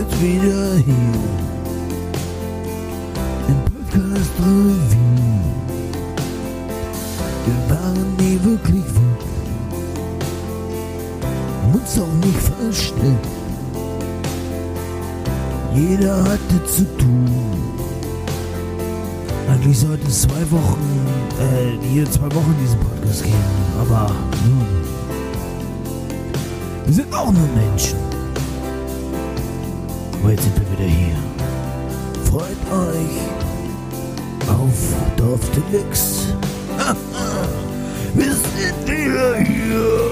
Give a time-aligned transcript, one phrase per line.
[0.00, 1.14] sind wieder hier.
[3.48, 5.00] Im Podcast Revue.
[7.46, 8.84] Wir waren nie wirklich.
[11.62, 13.26] Haben uns auch nicht versteckt.
[15.74, 17.28] Jeder hatte zu tun.
[19.48, 20.80] Eigentlich sollte es zwei Wochen,
[21.40, 23.36] äh, hier zwei Wochen diesen Podcast geben.
[23.80, 24.10] Aber
[24.46, 24.66] nun.
[26.86, 28.09] Wir sind auch nur Menschen.
[30.20, 31.16] Aber jetzt sind wir wieder hier.
[32.30, 33.16] Freut euch
[34.48, 34.78] auf
[35.16, 36.36] Dorf Deluxe.
[38.14, 40.10] wir sind wieder hier.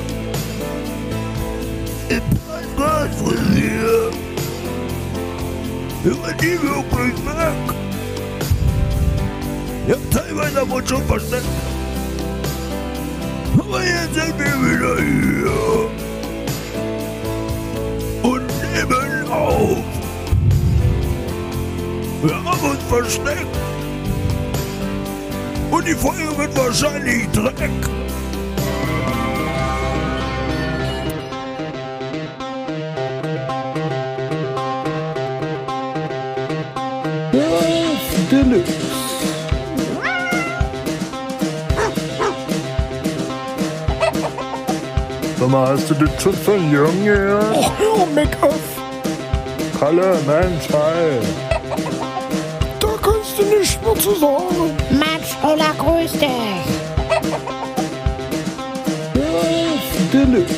[2.09, 4.11] Im Podcast Revue.
[6.05, 7.77] Über die wirklich weg.
[9.89, 11.45] Ja, teilweise haben wir uns schon versteckt.
[13.59, 15.91] Aber jetzt sind wir wieder hier.
[18.23, 19.88] Und nehmen auf.
[22.63, 23.47] Uns versteckt.
[25.71, 27.71] Und die Folge wird wahrscheinlich Dreck.
[38.31, 38.73] Deluxe.
[45.39, 47.57] Sag mal, hast du das schon von Jung gehört?
[47.57, 48.53] Oh, hör mich auf.
[49.79, 51.58] Kalle, Mensch, hi.
[53.89, 54.77] Mehr zu sagen.
[54.91, 56.29] Mensch, Ulla, grüß dich.
[60.13, 60.55] Deluxe.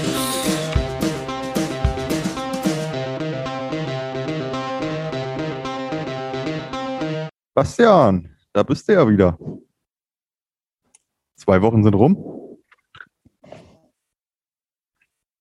[7.55, 9.39] Bastian, da bist du ja wieder.
[11.37, 12.17] Zwei Wochen sind rum.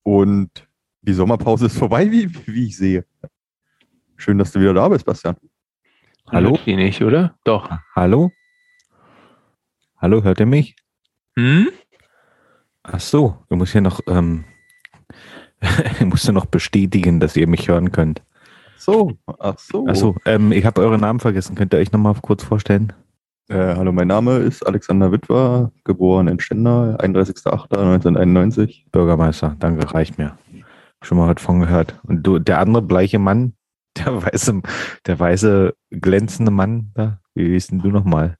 [0.03, 0.67] Und
[1.01, 3.05] die Sommerpause ist vorbei, wie, wie ich sehe.
[4.15, 5.35] Schön, dass du wieder da bist, Bastian.
[6.31, 6.59] Hallo?
[6.65, 7.35] Die nicht, oder?
[7.43, 7.71] Doch.
[7.95, 8.31] Hallo?
[9.97, 10.75] Hallo, hört ihr mich?
[11.35, 11.69] Hm?
[12.83, 14.45] Ach so, du musst ja noch, ähm,
[15.99, 18.21] ich muss ja noch bestätigen, dass ihr mich hören könnt.
[18.77, 19.87] So, ach so.
[19.89, 21.55] Ach so, ähm, ich habe euren Namen vergessen.
[21.55, 22.93] Könnt ihr euch nochmal kurz vorstellen?
[23.49, 28.83] Äh, hallo, mein Name ist Alexander Wittwer, geboren in Stendal, 31.08.1991.
[28.91, 30.37] Bürgermeister, danke, reicht mir.
[31.01, 31.99] Schon mal was von gehört.
[32.03, 33.53] Und du, der andere bleiche Mann,
[33.97, 34.61] der weiße,
[35.05, 38.37] der weiße glänzende Mann, da, wie hieß denn du nochmal?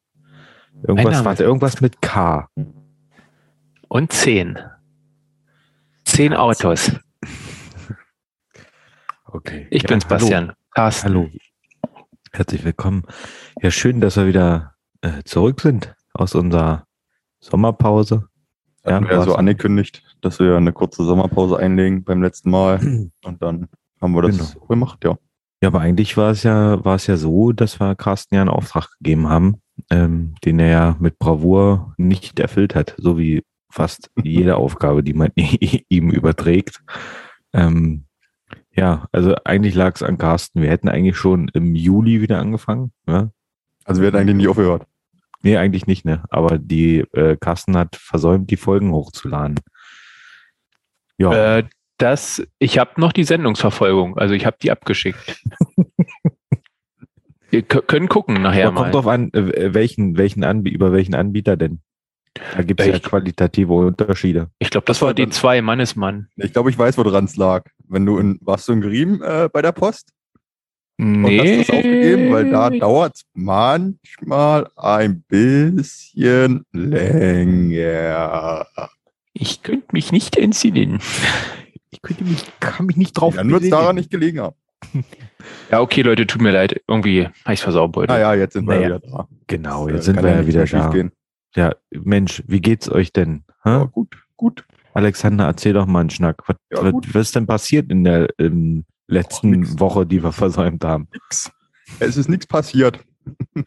[0.84, 2.48] Irgendwas, warte, irgendwas mit K.
[3.90, 4.58] Und zehn.
[6.06, 6.92] Zehn Autos.
[9.32, 9.68] Okay.
[9.70, 10.16] Ich bin's, hallo.
[10.20, 10.54] Bastian.
[10.74, 11.10] Carsten.
[11.10, 11.30] Hallo.
[12.32, 13.04] Herzlich willkommen.
[13.62, 16.88] Ja, schön, dass wir wieder äh, zurück sind aus unserer
[17.40, 18.28] Sommerpause.
[18.84, 22.80] Hatten wir ja so angekündigt, dass wir eine kurze Sommerpause einlegen beim letzten Mal.
[23.24, 23.68] Und dann
[24.02, 24.66] haben wir das Genau.
[24.66, 25.16] gemacht, ja.
[25.62, 28.50] Ja, aber eigentlich war es ja, war es ja so, dass wir Carsten ja einen
[28.50, 34.10] Auftrag gegeben haben, ähm, den er ja mit Bravour nicht erfüllt hat, so wie fast
[34.24, 36.82] jede Aufgabe, die man ihm überträgt.
[37.54, 38.06] Ähm,
[38.72, 40.62] ja, also eigentlich lag es an Carsten.
[40.62, 42.92] Wir hätten eigentlich schon im Juli wieder angefangen.
[43.08, 43.32] Ja?
[43.84, 44.88] Also wir hatten eigentlich nicht aufgehört.
[45.42, 46.24] Nee, eigentlich nicht, ne?
[46.30, 49.60] Aber die äh, Carsten hat versäumt, die Folgen hochzuladen.
[51.18, 51.64] Ja, Äh,
[52.00, 55.42] das, ich habe noch die Sendungsverfolgung, also ich habe die abgeschickt.
[57.52, 58.82] Wir kö- können gucken nachher aber mal.
[58.84, 61.80] kommt drauf an, äh, welchen, welchen Anbieter, über welchen Anbieter denn?
[62.56, 64.52] Da gibt es ja qualitative Unterschiede.
[64.60, 66.28] Ich glaube, das Das war die zwei Mannesmann.
[66.36, 67.66] Ich glaube, ich weiß, woran es lag.
[67.88, 70.12] Wenn du in, warst du in Griem äh, bei der Post
[71.00, 71.60] und Nee.
[71.60, 78.68] hast das aufgegeben, weil da dauert es manchmal ein bisschen länger.
[79.34, 81.00] Ich könnte mich nicht entsinnen.
[81.92, 84.56] Ich könnte mich, kann mich nicht drauf Dann wird es daran nicht gelegen haben.
[85.72, 86.82] Ja, okay, Leute, tut mir leid.
[86.88, 88.12] Irgendwie habe ich versaut heute.
[88.12, 88.86] Naja, jetzt sind wir Naja.
[88.88, 89.28] wieder da.
[89.48, 90.68] Genau, jetzt äh, sind wir ja wieder da.
[90.68, 91.12] schiefgehen.
[91.56, 93.44] Ja, Mensch, wie geht's euch denn?
[93.64, 94.66] Ja, gut, gut.
[94.94, 96.44] Alexander, erzähl doch mal einen Schnack.
[96.48, 99.80] Was, Ja, was, was ist denn passiert in der ähm, letzten nix.
[99.80, 101.08] Woche, die wir versäumt haben?
[101.14, 101.52] Nix.
[102.00, 103.00] Es ist nichts passiert.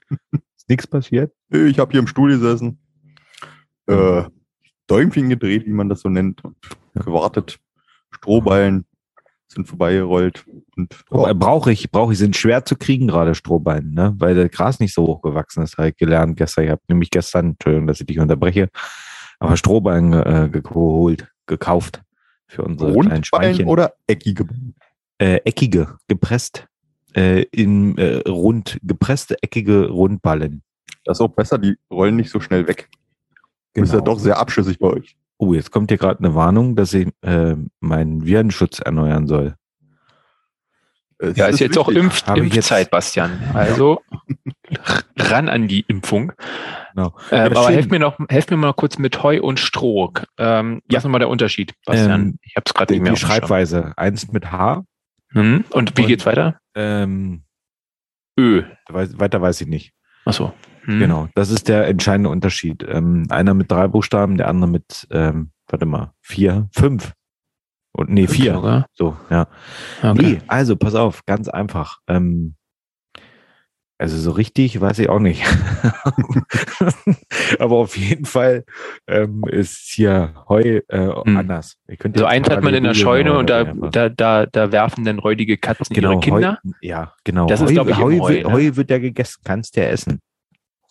[0.56, 1.32] Ist nichts passiert?
[1.50, 2.78] Ich habe hier im Stuhl gesessen,
[3.86, 4.22] äh,
[4.86, 6.56] Däumchen gedreht, wie man das so nennt, und
[6.94, 7.58] gewartet.
[8.14, 8.84] Strohballen
[9.48, 10.44] sind vorbeigerollt.
[10.76, 14.14] Und Oh, brauche ich, brauche ich, sind schwer zu kriegen gerade Strohballen, ne?
[14.18, 16.64] weil das Gras nicht so hoch gewachsen ist, habe ich gelernt gestern.
[16.64, 18.68] Ich habe nämlich gestern, Entschuldigung, dass ich dich unterbreche,
[19.38, 22.02] aber Strohballen äh, geholt, gekauft
[22.46, 23.66] für unsere kleinen Rundballen Schweinchen.
[23.68, 24.46] oder eckige?
[25.18, 26.66] äh, eckige, gepresst,
[27.14, 30.62] äh, in äh, rund, gepresste eckige Rundballen.
[31.04, 32.88] Das ist auch besser, die rollen nicht so schnell weg.
[33.74, 34.04] Ist ja Genau.
[34.14, 35.16] doch sehr abschüssig bei euch.
[35.44, 39.56] Oh, jetzt kommt hier gerade eine Warnung, dass ich äh, meinen Virenschutz erneuern soll.
[41.18, 42.04] Es Ja, ist jetzt auch wichtig.
[42.04, 43.40] Impf Habe jetzt- Impfzeit, Bastian.
[43.52, 44.00] Also
[45.16, 46.30] ran an die Impfung.
[46.94, 47.16] Genau.
[47.32, 47.74] Ähm, Ja, aber schön.
[47.74, 50.12] helf mir noch, helf mir mal kurz mit Heu und Stroh.
[50.38, 52.20] Ähm, ja, nochmal der Unterschied, Bastian.
[52.20, 53.18] Ähm, ich habe es gerade nicht mehr die.
[53.18, 53.92] Schreibweise.
[53.96, 54.84] Eins mit H.
[55.32, 55.64] Mhm.
[55.70, 56.60] Und wie Und- geht's weiter?
[56.76, 57.42] Ähm,
[58.38, 58.62] Ö.
[58.88, 59.92] weiter weiß ich nicht.
[60.24, 60.52] Achso.
[60.84, 60.98] Mhm.
[60.98, 62.84] Genau, das ist der entscheidende Unterschied.
[62.88, 67.12] Ähm, einer mit drei Buchstaben, der andere mit, ähm, warte mal, vier, fünf.
[67.92, 68.54] Und nee, Fünf vier.
[68.54, 68.86] sogar?
[68.94, 69.46] So, ja.
[70.02, 70.12] Okay.
[70.14, 71.98] Nee, also pass auf, ganz einfach.
[72.08, 72.54] Ähm,
[73.98, 75.44] also so richtig weiß ich auch nicht.
[77.60, 78.64] Aber auf jeden Fall
[79.06, 81.36] ähm, ist hier Heu äh, Hm.
[81.36, 81.76] anders.
[82.14, 85.56] So eins hat man in der Scheune und da, da, da, da werfen dann räudige
[85.56, 86.58] Katzen ihre Kinder.
[86.64, 87.46] Heu, ja, genau.
[87.46, 88.52] Das ist, Heu, glaub ich, im Heu, Heu, wird, ne?
[88.52, 90.20] Heu wird ja gegessen, kannst ja essen.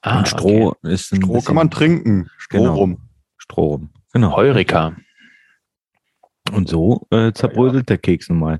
[0.02, 2.30] Ah, und Stroh ist ein Stroh bisschen kann man trinken.
[2.38, 2.76] Stroh Genau.
[2.76, 2.98] rum.
[3.38, 3.90] Stroh rum.
[4.14, 4.36] Genau.
[4.36, 4.96] Heurika.
[6.52, 8.60] Und so äh, zerbröselt der Keks nun mal.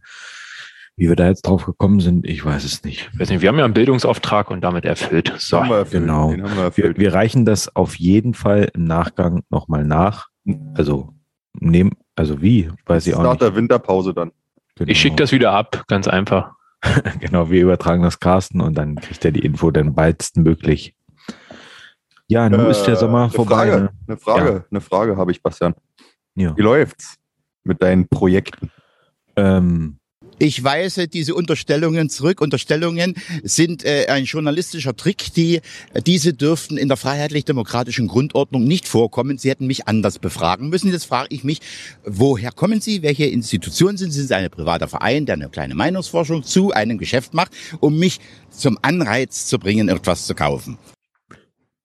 [0.98, 3.10] Wie wir da jetzt drauf gekommen sind, ich weiß es nicht.
[3.14, 5.34] Ich weiß nicht, wir haben ja einen Bildungsauftrag und damit erfüllt.
[5.40, 5.60] So.
[5.60, 6.04] Haben wir erfüllt.
[6.04, 6.32] genau.
[6.32, 7.00] Wir Wir, erfüllt.
[7.00, 10.28] wir reichen das auf jeden Fall im Nachgang nochmal nach.
[10.76, 11.14] Also
[11.54, 13.42] nehmen, also wie, weiß ich auch Nach nicht.
[13.42, 14.32] der Winterpause dann.
[14.76, 14.92] Genau.
[14.92, 16.52] Ich schicke das wieder ab, ganz einfach.
[17.20, 20.96] Genau, wir übertragen das Carsten und dann kriegt er die Info dann baldstmöglich.
[22.32, 23.56] Ja, nun ist der Äh, Sommer eine vorbei.
[23.70, 23.90] Frage, ne?
[24.08, 25.74] eine Frage, eine Frage habe ich, Bastian.
[26.36, 26.56] Ja.
[26.56, 27.16] Wie läuft's
[27.66, 28.72] mit deinen Projekten?
[29.36, 29.98] Ähm,
[30.40, 32.40] Ich weise diese Unterstellungen zurück.
[32.40, 35.60] Unterstellungen sind äh, ein journalistischer Trick, die
[36.08, 39.38] diese dürften in der freiheitlich-demokratischen Grundordnung nicht vorkommen.
[39.38, 40.90] Sie hätten mich anders befragen müssen.
[40.90, 41.60] Jetzt frage ich mich,
[42.06, 43.04] woher kommen Sie?
[43.04, 44.20] Welche Institution sind Sie?
[44.20, 47.52] Sind Sie ein privater Verein, der eine kleine Meinungsforschung zu einem Geschäft macht,
[47.82, 48.20] um mich
[48.50, 50.78] zum Anreiz zu bringen, etwas zu kaufen?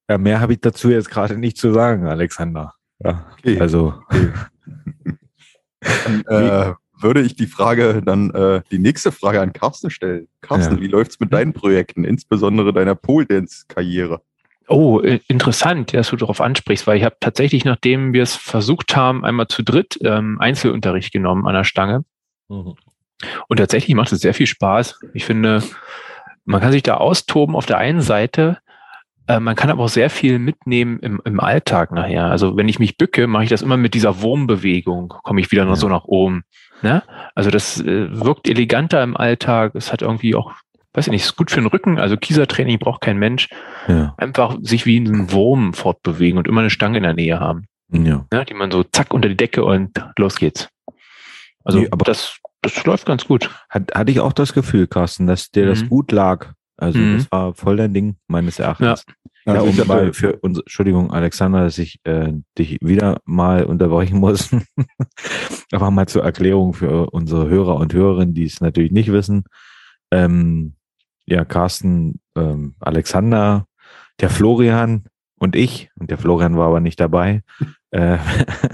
[0.08, 2.75] Ja, mehr habe ich dazu jetzt gerade nicht zu sagen, Alexander.
[2.99, 3.61] Ja, Okay.
[3.61, 3.94] also
[5.81, 10.29] Dann, äh, würde ich die Frage dann, äh, die nächste Frage an Carsten stellen.
[10.41, 10.81] Carsten, Ja.
[10.81, 14.23] wie läuft's mit deinen Projekten, insbesondere deiner Pole-Dance-Karriere?
[14.69, 18.97] Oh, äh, interessant, dass du darauf ansprichst, weil ich habe tatsächlich, nachdem wir es versucht
[18.97, 22.05] haben, einmal zu dritt ähm, Einzelunterricht genommen an der Stange.
[22.49, 22.76] Und
[23.56, 24.99] tatsächlich macht es sehr viel Spaß.
[25.14, 25.62] Ich finde,
[26.44, 28.59] man kann sich da austoben auf der einen Seite,
[29.28, 32.26] äh, man kann aber auch sehr viel mitnehmen im, im Alltag nachher.
[32.26, 35.67] Also wenn ich mich bücke, mache ich das immer mit dieser Wurmbewegung, komme ich wieder
[35.67, 35.76] Ja.
[35.76, 36.44] so nach oben.
[36.82, 37.02] Ne?
[37.34, 39.73] Also das äh, wirkt eleganter im Alltag.
[39.75, 40.52] Es hat irgendwie auch,
[40.93, 41.99] weiß ich nicht, ist gut für den Rücken.
[41.99, 43.49] Also Kiesertraining braucht kein Mensch.
[43.88, 47.67] ja, Einfach sich wie ein Wurm fortbewegen und immer eine Stange in der Nähe haben,
[47.90, 48.26] ja.
[48.32, 48.44] ne?
[48.44, 50.69] die man so zack unter die Decke und los geht's.
[51.64, 53.50] Also Nee, aber- das, das läuft ganz gut.
[53.70, 55.88] Hat, hatte ich auch das Gefühl, Carsten, dass dir das Mhm.
[55.88, 56.52] gut lag.
[56.76, 57.17] Also Mhm.
[57.17, 59.05] das war voll dein Ding, meines Erachtens.
[59.46, 63.64] Ja, Also ich um mal für uns, Entschuldigung, Alexander, dass ich äh, dich wieder mal
[63.64, 64.50] unterbrechen muss.
[65.73, 69.44] Aber mal zur Erklärung für unsere Hörer und Hörerinnen, die es natürlich nicht wissen.
[70.11, 70.75] Ähm,
[71.26, 73.67] ja, Carsten, ähm, Alexander,
[74.20, 75.05] der Florian
[75.38, 77.43] und ich, und der Florian war aber nicht dabei.
[77.91, 78.19] Äh,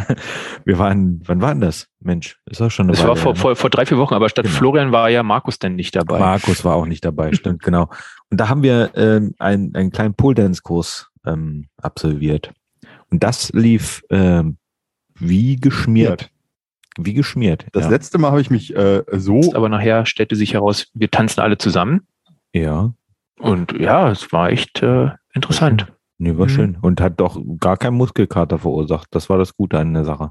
[0.65, 1.89] wir waren, wann war denn das?
[2.01, 3.39] Mensch, ist auch schon eine Das war Weile vor, ne?
[3.39, 4.57] vor, vor drei, vier Wochen, aber statt Genau.
[4.57, 6.19] Florian war ja Markus denn nicht dabei.
[6.19, 7.89] Markus war auch nicht dabei, stimmt, genau.
[8.31, 12.53] Und da haben wir ähm, einen, einen kleinen Pole-Dance-Kurs ähm, absolviert.
[13.11, 14.57] Und das lief ähm,
[15.19, 16.31] wie geschmiert.
[16.99, 17.67] Wie geschmiert.
[17.73, 17.91] Das ja.
[17.91, 21.59] letzte Mal habe ich mich äh, so Aber nachher stellte sich heraus, wir tanzen alle
[21.59, 22.07] zusammen.
[22.53, 22.93] ja,
[23.39, 25.93] Und ja, es war echt äh, interessant.
[26.19, 26.51] Nee, war Mhm.
[26.51, 26.79] schön.
[26.81, 29.09] Und hat doch gar keinen Muskelkater verursacht.
[29.11, 30.31] Das war das Gute an der Sache.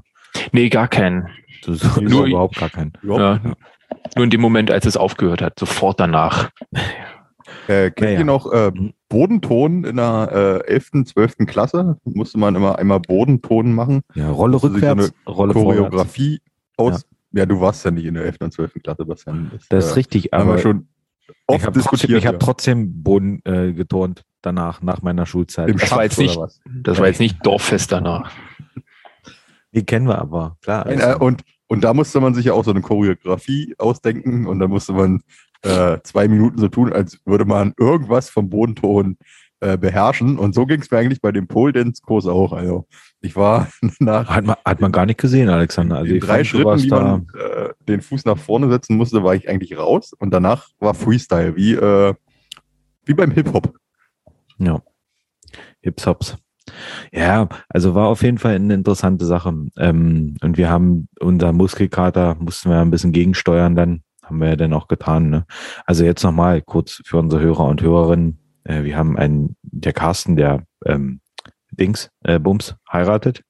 [0.52, 1.28] Nee, gar keinen.
[1.64, 2.92] Das ist Nur- überhaupt gar keinen.
[3.02, 3.52] überhaupt, Ja.
[4.16, 6.50] Nur in dem Moment, als es aufgehört hat, sofort danach.
[7.68, 8.18] äh, kennt Naja.
[8.20, 8.92] ihr noch äh, Mhm.
[9.08, 11.46] Bodenton in der äh, 11., 12.
[11.46, 11.98] Klasse?
[12.04, 14.00] Musste man immer einmal Bodenton machen.
[14.14, 15.78] Ja, Rolle Musste sich so rückwärts, Rolle vorwärts.
[15.80, 16.40] Choreografie
[16.76, 17.04] aus.
[17.32, 17.46] Ja.
[17.46, 18.38] du warst ja nicht in der 11.
[18.44, 18.80] und 12.
[18.82, 19.50] Klasse, Bastian.
[19.68, 20.88] Das ist äh, richtig, haben wir aber schon
[21.32, 22.18] ich oft habe trotzdem, diskutiert.
[22.18, 22.38] ich hab ja.
[22.38, 25.68] trotzdem Boden äh, geturnt danach, nach meiner Schulzeit.
[25.68, 26.60] Im Das war Schach jetzt nicht- oder was?
[26.82, 28.30] Das war jetzt nicht Dorffest danach.
[29.72, 30.86] Die kennen wir aber, klar.
[30.86, 34.68] Äh, und, und da musste man sich ja auch so eine Choreografie ausdenken und da
[34.68, 35.22] musste man
[35.62, 39.16] äh, zwei Minuten so tun, als würde man irgendwas vom Bodenton
[39.62, 40.38] äh, beherrschen.
[40.38, 42.52] Und so ging es mir eigentlich bei dem Pole Dance Kurs auch.
[42.52, 42.86] Also
[43.20, 43.68] ich war
[44.00, 45.98] nach Hat man, hat man gar nicht gesehen, Alexander.
[45.98, 49.48] Also drei Schritten, wie da, man äh, den Fuß nach vorne setzen musste, war ich
[49.48, 50.12] eigentlich raus.
[50.18, 52.12] Und danach war Freestyle, wie, äh,
[53.04, 53.72] wie beim Hip-Hop.
[54.58, 54.82] ja,
[55.80, 56.36] Hips Hops.
[57.12, 59.54] Ja, also war auf jeden Fall eine interessante Sache.
[59.78, 64.02] Ähm, und wir haben unser Muskelkater, mussten wir ein bisschen gegensteuern dann.
[64.24, 65.30] Haben wir ja dann auch getan.
[65.30, 65.46] Ne?
[65.84, 68.41] Also jetzt nochmal kurz für unsere Hörer und Hörerinnen.
[68.64, 71.20] Äh, wir haben einen, der Carsten, der ähm,
[71.70, 73.42] Dings, äh, Bums, heiratet.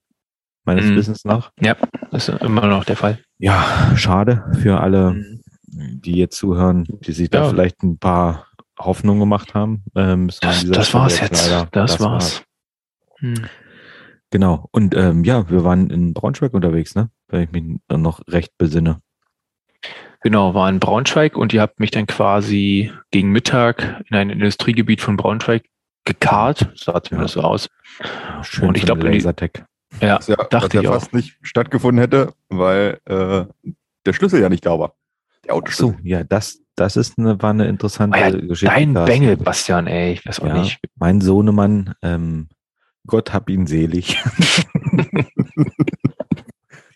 [0.65, 0.95] Meines Mhm.
[0.97, 1.51] Wissens nach.
[1.61, 1.77] Ja,
[2.13, 3.19] das ist immer noch der Fall.
[3.39, 7.49] Ja, schade für alle die jetzt zuhören, die sich da Ja.
[7.49, 8.47] vielleicht ein paar
[8.79, 9.83] Hoffnungen gemacht haben.
[9.97, 11.49] Ähm, Das, das war's jetzt.
[11.51, 12.45] leider- das, war's.
[13.19, 13.35] Hm.
[14.31, 14.69] Genau.
[14.73, 17.11] Und ähm, ja, wir waren in Braunschweig unterwegs, ne?
[17.29, 19.01] Wenn ich mich dann noch recht besinne.
[20.23, 25.01] Genau, war in Braunschweig und ihr habt mich dann quasi gegen Mittag in ein Industriegebiet
[25.01, 25.65] von Braunschweig
[26.05, 26.71] gekarrt.
[26.77, 27.69] Sah zumindest so aus.
[28.43, 29.51] Schön Und ich von glaub, der die- Lasertech.
[30.01, 30.95] Ja, ja, dachte was ja ich auch.
[30.95, 33.45] fast nicht stattgefunden hätte, weil äh,
[34.07, 34.95] der Schlüssel ja nicht da war.
[35.45, 35.97] Der Ach Autoschlüssel.
[35.99, 38.75] so, ja, das, das ist eine, war eine interessante Ah ja, Geschichte.
[38.75, 38.95] Dein.
[38.95, 40.79] Bengel, Bastian, ey, ich weiß auch Ja, nicht.
[40.95, 42.49] mein Sohnemann, ähm,
[43.07, 44.17] Gott hab ihn selig,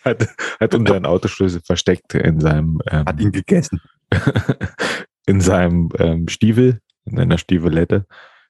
[0.07, 0.29] hat,
[0.61, 3.81] hat unseren Autoschlüssel versteckt in seinem, ähm, Hat ihn gegessen.
[5.27, 8.07] in seinem ähm, Stiefel, in einer Stiefelette.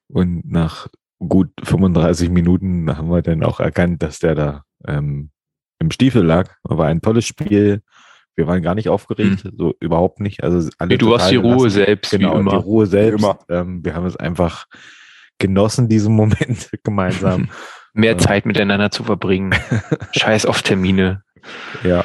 [0.07, 0.87] Und nach
[1.19, 5.31] gut 35 Minuten haben wir dann auch erkannt, dass der da ähm,
[5.79, 6.55] im Stiefel lag.
[6.63, 7.81] War ein tolles Spiel.
[8.35, 10.43] Wir waren gar nicht aufgeregt, so überhaupt nicht.
[10.43, 12.55] Also alle Nee, du hast die Ruhe selbst, Genau, wie die.
[12.55, 13.25] Ruhe selbst.
[13.49, 14.65] Ähm, wir haben es einfach
[15.39, 17.49] genossen, diesen Moment gemeinsam.
[17.93, 18.17] Mehr Ja.
[18.19, 19.55] Zeit miteinander zu verbringen.
[20.11, 21.23] Scheiß auf Termine.
[21.83, 22.03] Ja.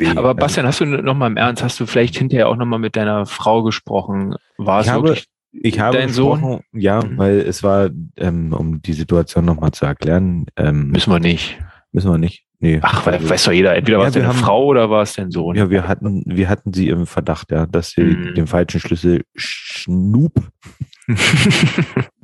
[0.00, 2.66] Nee, Aber Bastian, hast du noch mal im Ernst, hast du vielleicht hinterher auch noch
[2.66, 4.34] mal mit deiner Frau gesprochen?
[4.56, 6.60] War es wirklich Ich habe Dein Sohn?
[6.72, 7.18] ja, Mhm.
[7.18, 11.58] weil es war, ähm, um die Situation nochmal zu erklären, ähm, Müssen wir nicht.
[11.90, 12.44] müssen wir nicht.
[12.60, 12.78] Nee.
[12.82, 15.02] Ach, weil, Also, weiß doch jeder, entweder Ja, war es deine haben- Frau oder war
[15.02, 15.56] es dein Sohn.
[15.56, 18.34] Ja, wir hatten, wir hatten sie im Verdacht, ja, dass sie Mhm.
[18.34, 20.32] den falschen Schlüssel schnup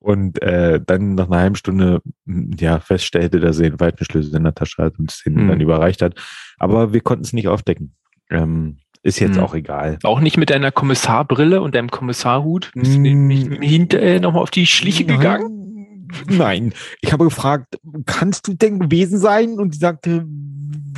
[0.00, 4.34] und äh, dann nach einer halben Stunde m, ja feststellte, dass sie den falschen Schlüssel
[4.36, 5.48] in der Tasche hat und es Mhm.
[5.48, 6.14] dann überreicht hat.
[6.58, 7.94] Aber wir konnten es nicht aufdecken.
[8.30, 9.42] Ähm, ist jetzt Mhm.
[9.42, 9.98] auch egal.
[10.02, 12.70] Auch nicht mit deiner Kommissarbrille und deinem Kommissarhut?
[12.74, 16.08] Bist du nicht hinterher nochmal auf die Schliche gegangen?
[16.28, 16.72] Nein.
[17.02, 19.58] Ich habe gefragt, kannst du denn gewesen sein?
[19.58, 20.26] Und sie sagte,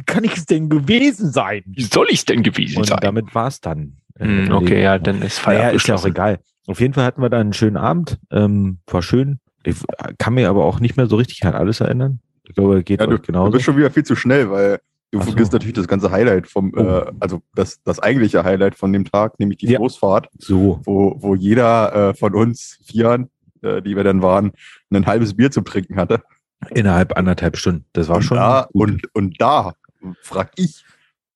[0.07, 1.63] kann ich es denn gewesen sein?
[1.67, 2.99] Wie soll ich denn gewesen Und sein?
[3.03, 3.99] damit war es dann.
[4.19, 5.77] Äh, Hm, okay, ja, dann ist Naja, Feierabend.
[5.77, 6.39] ist ja auch egal.
[6.67, 8.19] Auf jeden Fall hatten wir da einen schönen Abend.
[8.31, 9.41] Ähm, war schön.
[9.65, 9.77] Ich
[10.19, 12.21] kann mir aber auch nicht mehr so richtig an alles erinnern.
[12.45, 13.47] Ich glaube, geht Ja, du, genauso.
[13.51, 14.81] du bist schon wieder viel zu schnell, weil
[15.13, 15.27] du so.
[15.27, 16.81] vergisst natürlich das ganze Highlight vom, Oh.
[16.81, 19.79] äh, also das, das eigentliche Highlight von dem Tag, nämlich die Ja.
[19.79, 20.81] Großfahrt, so.
[20.85, 23.29] wo, wo jeder äh, von uns Vieren,
[23.63, 24.53] äh, die wir dann waren,
[24.91, 26.23] ein halbes Bier zum Trinken hatte.
[26.71, 27.85] Innerhalb anderthalb Stunden.
[27.93, 28.37] Das war und schon.
[28.37, 29.75] da, und, und da
[30.23, 30.85] frag ich,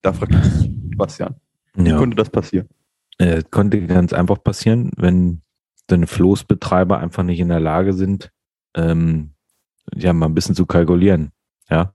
[0.02, 1.34] da frag ich, Bastian,
[1.74, 1.96] wie ja.
[1.98, 2.68] konnte das passieren?
[3.18, 5.42] Äh, konnte ganz einfach passieren, wenn
[5.86, 8.30] deine Floßbetreiber einfach nicht in der Lage sind,
[8.74, 9.32] ähm,
[9.94, 11.32] ja, mal ein bisschen zu kalkulieren.
[11.70, 11.92] Ja.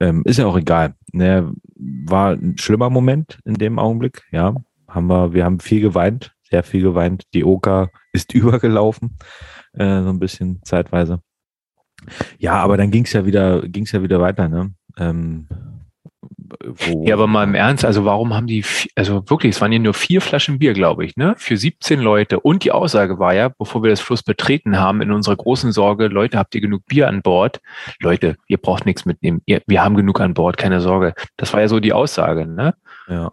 [0.00, 0.94] Ähm, ist ja auch egal.
[1.12, 4.54] Ne, war ein schlimmer Moment in dem Augenblick, ja.
[4.88, 7.24] Haben wir, wir haben viel geweint, sehr viel geweint.
[7.34, 9.18] Die Oka ist übergelaufen,
[9.74, 11.20] äh, so ein bisschen zeitweise.
[12.38, 14.72] Ja, aber dann ging's ja wieder, ging's ja wieder weiter, ne?
[14.96, 15.48] Ähm,
[16.64, 18.64] wo, Ja, aber mal im Ernst, also warum haben die,
[18.94, 21.34] also wirklich, es waren ja nur vier Flaschen Bier, glaube ich, ne?
[21.36, 22.40] Für 17 Leute.
[22.40, 26.08] Und die Aussage war ja, bevor wir das Fluss betreten haben, in unserer großen Sorge,
[26.08, 27.60] Leute, habt ihr genug Bier an Bord?
[28.00, 29.42] Leute, ihr braucht nichts mitnehmen.
[29.46, 31.14] Ihr, wir haben genug an Bord, keine Sorge.
[31.36, 32.74] Das war ja so die Aussage, ne?
[33.08, 33.32] Ja.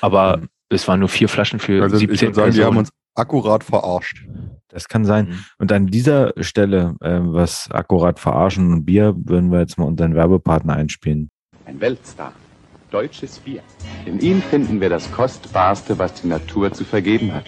[0.00, 0.48] Aber Mhm.
[0.70, 3.64] es waren nur vier Flaschen für Also ich 17 würde sagen, die haben uns akkurat
[3.64, 4.24] verarscht.
[4.68, 5.28] Das kann sein.
[5.28, 5.44] Mhm.
[5.58, 10.14] Und an dieser Stelle, ähm, was akkurat verarschen und Bier, würden wir jetzt mal unseren
[10.14, 11.30] Werbepartner einspielen.
[11.64, 12.32] Ein Weltstar.
[12.90, 13.62] Deutsches Bier.
[14.04, 17.46] In ihm finden wir das Kostbarste, was die Natur zu vergeben hat.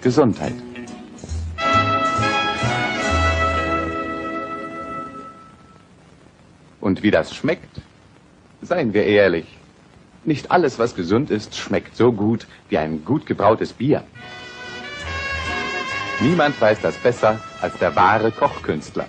[0.00, 0.54] Gesundheit.
[6.80, 7.80] Und wie das schmeckt?
[8.62, 9.46] Seien wir ehrlich.
[10.24, 14.04] Nicht alles, was gesund ist, schmeckt so gut wie ein gut gebrautes Bier.
[16.20, 19.06] Niemand weiß das besser als der wahre Kochkünstler.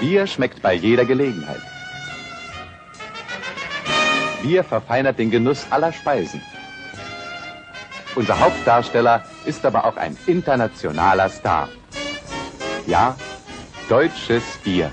[0.00, 1.62] Bier schmeckt bei jeder Gelegenheit.
[4.44, 6.42] Bier verfeinert den Genuss aller Speisen.
[8.14, 11.70] Unser Hauptdarsteller ist aber auch ein internationaler Star.
[12.86, 13.16] Ja,
[13.88, 14.92] deutsches Bier.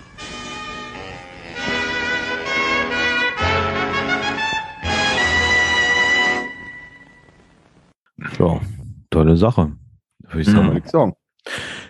[8.37, 8.61] So,
[9.09, 9.71] tolle Sache.
[10.29, 10.51] Würde ich Mhm.
[10.53, 10.83] sagen.
[10.85, 11.13] Sagen.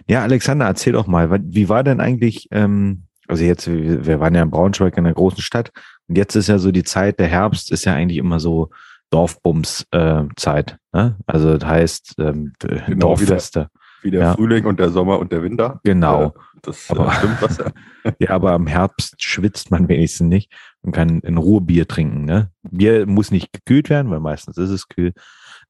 [0.07, 4.41] Ja, Alexander, erzähl doch mal, wie war denn eigentlich, ähm, also jetzt, wir waren ja
[4.41, 5.71] in Braunschweig in einer großen Stadt
[6.07, 8.69] und jetzt ist ja so die Zeit, der Herbst ist ja eigentlich immer so
[9.11, 10.77] Dorfbums-Zeit.
[10.93, 11.17] ne?
[11.25, 13.67] Also das heißt ähm, Genau, Dorffeste.
[14.03, 14.33] Wie der Ja.
[14.33, 15.79] Frühling und der Sommer und der Winter.
[15.83, 16.25] Genau.
[16.27, 16.31] Äh,
[16.63, 17.71] das Aber- äh, stimmt, was er.
[18.19, 22.25] Ja, aber im Herbst schwitzt man wenigstens nicht und kann in Ruhe Bier trinken.
[22.25, 22.49] Ne?
[22.63, 25.13] Bier muss nicht gekühlt werden, weil meistens ist es kühl.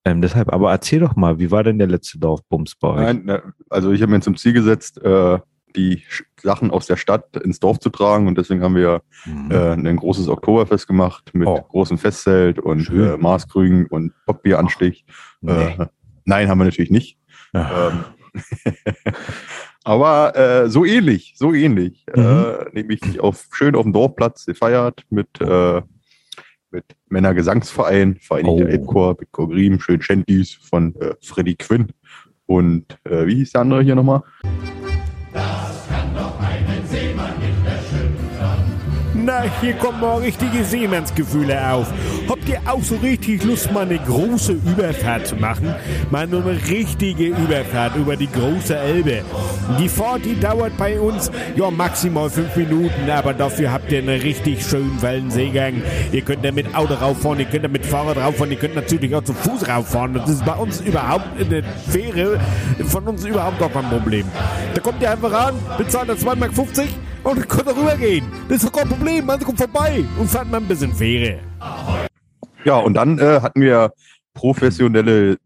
[0.05, 3.01] Ähm, deshalb, aber erzähl doch mal, wie war denn der letzte Dorfbums bei euch?
[3.01, 5.39] Nein, ne, also ich habe mir zum Ziel gesetzt, äh,
[5.75, 6.03] die
[6.41, 8.27] Sachen aus der Stadt ins Dorf zu tragen.
[8.27, 9.51] Und deswegen haben wir Mhm.
[9.51, 11.61] äh, ein großes Oktoberfest gemacht mit Oh.
[11.69, 13.13] großem Festzelt und Schön.
[13.13, 15.05] äh, Maßkrügen und Bockbieranstich.
[15.41, 15.51] Nee.
[15.51, 15.85] Äh,
[16.25, 17.17] nein, haben wir natürlich nicht.
[17.53, 17.89] Ja.
[17.89, 18.03] Ähm,
[19.83, 22.05] aber äh, so ähnlich, so ähnlich.
[22.15, 22.21] Mhm.
[22.23, 25.81] Äh, nämlich auf, schön auf dem Dorfplatz gefeiert mit, äh,
[26.71, 28.67] mit Männergesangsverein, Vereinigter Oh.
[28.69, 31.87] Elbchor, Bitchor Griem, schön Shanties von äh, Freddy Quinn.
[32.45, 34.23] Und äh, wie hieß der andere hier nochmal?
[39.61, 41.87] Hier kommen mal richtige Seemannsgefühle auf.
[42.29, 45.73] Habt ihr auch so richtig Lust, mal eine große Überfahrt zu machen?
[46.11, 49.23] Mal nur eine richtige Überfahrt über die große Elbe.
[49.79, 54.21] Die Fahrt, die dauert bei uns, ja, maximal fünf Minuten, aber dafür habt ihr einen
[54.21, 55.81] richtig schönen Wellenseegang.
[56.11, 59.13] Ihr könnt da mit Auto rauffahren, ihr könnt da mit Fahrrad rauffahren, ihr könnt natürlich
[59.15, 60.13] auch zu Fuß rauffahren.
[60.13, 62.39] Das ist bei uns überhaupt eine Fähre,
[62.85, 64.25] von uns überhaupt gar kein Problem.
[64.73, 66.51] Da kommt ihr einfach an, bezahlt da 2,50 Mark
[67.23, 68.25] und dann könnt ihr rübergehen.
[68.49, 71.39] Das ist doch kein Problem, man kommt vorbei und fährt mal ein bisschen Fähre.
[72.65, 73.91] Ja, und dann äh, hatten wir
[74.33, 75.37] professionelle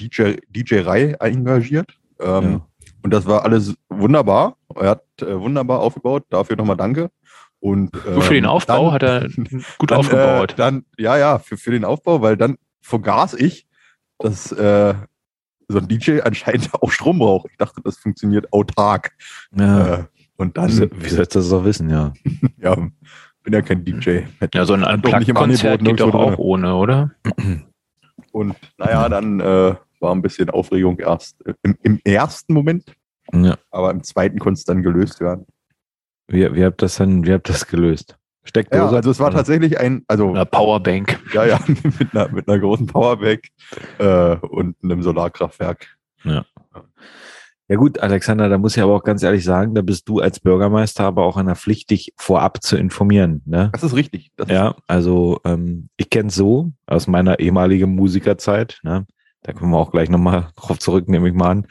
[0.00, 1.90] DJ, DJ-Reihe engagiert.
[2.20, 2.60] Ähm, Ja.
[3.02, 4.56] Und das war alles wunderbar.
[4.74, 6.24] Er hat äh, wunderbar aufgebaut.
[6.30, 7.10] Dafür nochmal danke.
[7.60, 9.20] Und, Nur für den ähm, Aufbau dann- hat er
[9.78, 10.52] gut dann, aufgebaut.
[10.52, 13.66] Äh, dann, ja, ja, für, für den Aufbau, weil dann vergaß ich,
[14.18, 14.94] dass äh,
[15.68, 17.46] so ein DJ anscheinend auch Strom braucht.
[17.50, 19.12] Ich dachte, das funktioniert autark.
[19.56, 20.06] ja.
[20.38, 22.12] Und dann, Wie, soll- wie sollst du das auch wissen, ja.
[22.58, 22.74] ja,
[23.42, 24.20] bin ja kein DJ.
[24.54, 26.38] ja, so ein Unplugged-Konzert geht doch auch drin.
[26.38, 27.10] ohne, oder?
[28.32, 32.84] Und naja, dann äh, war ein bisschen Aufregung erst äh, im, im ersten Moment,
[33.32, 33.56] ja.
[33.72, 35.44] aber im zweiten konnte es dann gelöst werden.
[36.28, 38.16] Wie, wie habt das dann, wie habt das gelöst?
[38.44, 38.92] Steckdose?
[38.92, 41.18] Ja, also es war tatsächlich ein, also Eine Powerbank.
[41.32, 41.58] ja, ja,
[41.98, 43.40] mit einer, mit einer großen Powerbank
[43.98, 45.98] äh, und einem Solarkraftwerk.
[46.22, 46.44] Ja
[47.76, 51.04] gut, Alexander, da muss ich aber auch ganz ehrlich sagen, da bist du als Bürgermeister
[51.04, 53.42] aber auch in der Pflicht, dich vorab zu informieren.
[53.44, 53.68] Ne?
[53.72, 54.30] Das ist richtig.
[54.36, 59.06] Das Ja, also ähm, ich kenne es so aus meiner ehemaligen Musikerzeit, ne?
[59.42, 61.66] da kommen wir auch gleich nochmal drauf zurück, nehme ich mal an,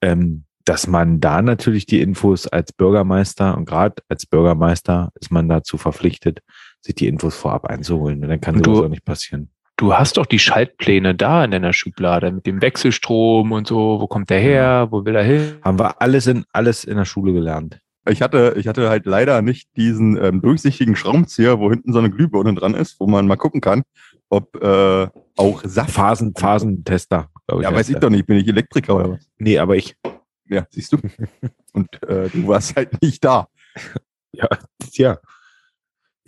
[0.00, 5.48] ähm, dass man da natürlich die Infos als Bürgermeister und gerade als Bürgermeister ist man
[5.48, 6.40] dazu verpflichtet,
[6.80, 8.22] sich die Infos vorab einzuholen.
[8.22, 9.50] Und dann kann Und sowas du- auch nicht passieren.
[9.76, 14.00] Du hast doch die Schaltpläne da in deiner Schublade mit dem Wechselstrom und so.
[14.00, 14.88] Wo kommt der her?
[14.90, 15.56] Wo will er hin?
[15.62, 17.80] Haben wir alles in alles in der Schule gelernt.
[18.08, 22.10] Ich hatte, ich hatte halt leider nicht diesen ähm, durchsichtigen Schraubenzieher, wo hinten so eine
[22.10, 23.82] Glühbirne dran ist, wo man mal gucken kann,
[24.28, 25.90] ob äh, auch Saft.
[25.90, 27.68] Phasen, Phasentester, glaube ich.
[27.68, 29.28] Ja, weiß ich doch nicht, bin ich Elektriker oder was?
[29.38, 29.96] Nee, aber ich.
[30.46, 30.98] Ja, siehst du.
[31.72, 33.48] Und äh, du warst halt nicht da.
[34.36, 34.48] Ja,
[34.90, 35.18] tja.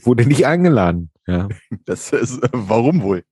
[0.01, 1.11] Wurde nicht eingeladen.
[1.27, 1.49] Ja.
[1.87, 3.25] Das ist, äh, warum wohl?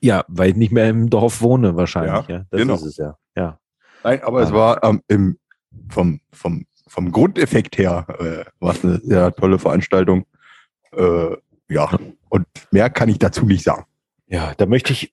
[0.00, 2.28] Ja, weil ich nicht mehr im Dorf wohne, wahrscheinlich.
[2.28, 2.74] Ja, das genau.
[2.74, 3.16] ist es ja.
[3.36, 3.58] Ja.
[4.02, 4.54] Nein, aber es Ja.
[4.54, 5.38] war ähm, im,
[5.88, 10.26] vom, vom, vom Grundeffekt her äh, war es eine sehr tolle Veranstaltung.
[10.92, 11.36] Äh,
[11.68, 11.90] ja,
[12.28, 13.84] und mehr kann ich dazu nicht sagen.
[14.26, 15.12] Ja, da möchte ich.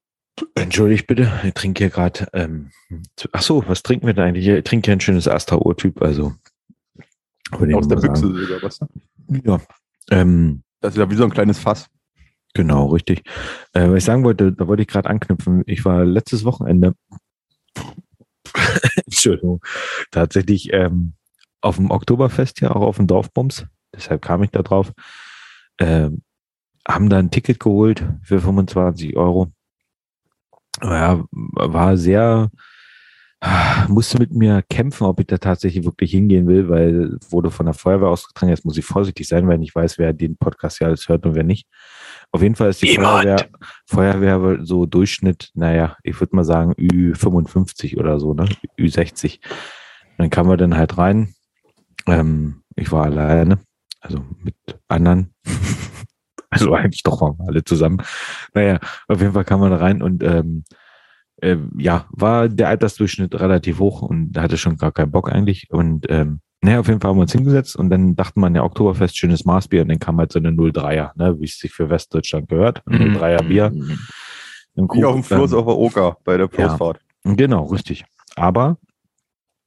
[0.56, 2.28] Entschuldigt bitte, ich trinke hier gerade.
[2.34, 2.72] Ähm,
[3.32, 4.48] ach so, was trinken wir denn eigentlich?
[4.48, 6.34] Ich trinke hier ein schönes Astra-Urtyp, also.
[7.52, 8.80] Aus der Büchse sogar, was?
[9.44, 9.60] Ja.
[10.10, 11.90] Ähm, Das ist ja wie so ein kleines Fass.
[12.54, 13.24] Genau, richtig.
[13.74, 15.64] Äh, was ich sagen wollte, da wollte ich gerade anknüpfen.
[15.68, 16.96] Ich war letztes Wochenende,
[19.06, 19.64] Entschuldigung,
[20.12, 21.14] tatsächlich ähm,
[21.62, 23.66] auf dem Oktoberfest ja, auch auf dem Dorfbums.
[23.96, 24.92] Deshalb kam ich da drauf.
[25.80, 26.24] Ähm,
[26.88, 29.52] haben da ein Ticket geholt für 25 Euro.
[30.82, 32.50] Ja, war sehr,
[33.88, 37.74] musste mit mir kämpfen, ob ich da tatsächlich wirklich hingehen will, weil wurde von der
[37.74, 38.52] Feuerwehr ausgetragen.
[38.52, 41.34] Jetzt muss ich vorsichtig sein, weil ich weiß, wer den Podcast ja alles hört und
[41.34, 41.68] wer nicht.
[42.32, 42.96] Auf jeden Fall ist die.
[42.96, 43.50] Feuerwehr,
[43.86, 48.48] Feuerwehr so Durchschnitt, naja, ich würde mal sagen Ü55 oder so, ne?
[48.78, 49.40] Ü60.
[50.18, 51.34] Dann kamen wir dann halt rein.
[52.08, 53.60] Ähm, ich war alleine,
[54.02, 54.56] also mit
[54.88, 55.34] anderen.
[56.52, 58.02] also eigentlich doch waren wir alle zusammen.
[58.54, 60.64] Naja, auf jeden Fall kamen wir da rein und ähm,
[61.42, 65.70] äh, ja, war der Altersdurchschnitt relativ hoch und hatte schon gar keinen Bock eigentlich.
[65.72, 68.64] Und ähm, naja, auf jeden Fall haben wir uns hingesetzt und dann dachte man, ja,
[68.64, 71.90] Oktoberfest, schönes Maßbier und dann kam halt so eine 03er, ne, wie es sich für
[71.90, 72.84] Westdeutschland gehört.
[72.86, 73.72] Ein 03er Bier.
[74.76, 77.00] Im Wie auf dem Fluss ähm, auf der Oker bei der Floßfahrt.
[77.24, 78.06] Genau, richtig.
[78.36, 78.78] Aber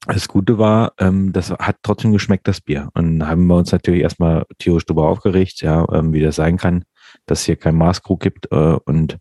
[0.06, 2.88] das Gute war, ähm, das hat trotzdem geschmeckt, das Bier.
[2.94, 6.84] Und haben wir uns natürlich erstmal tierisch drüber aufgeregt, ja, ähm, wie das sein kann,
[7.26, 8.52] dass es hier kein Maßkrug gibt.
[8.52, 9.18] Äh, und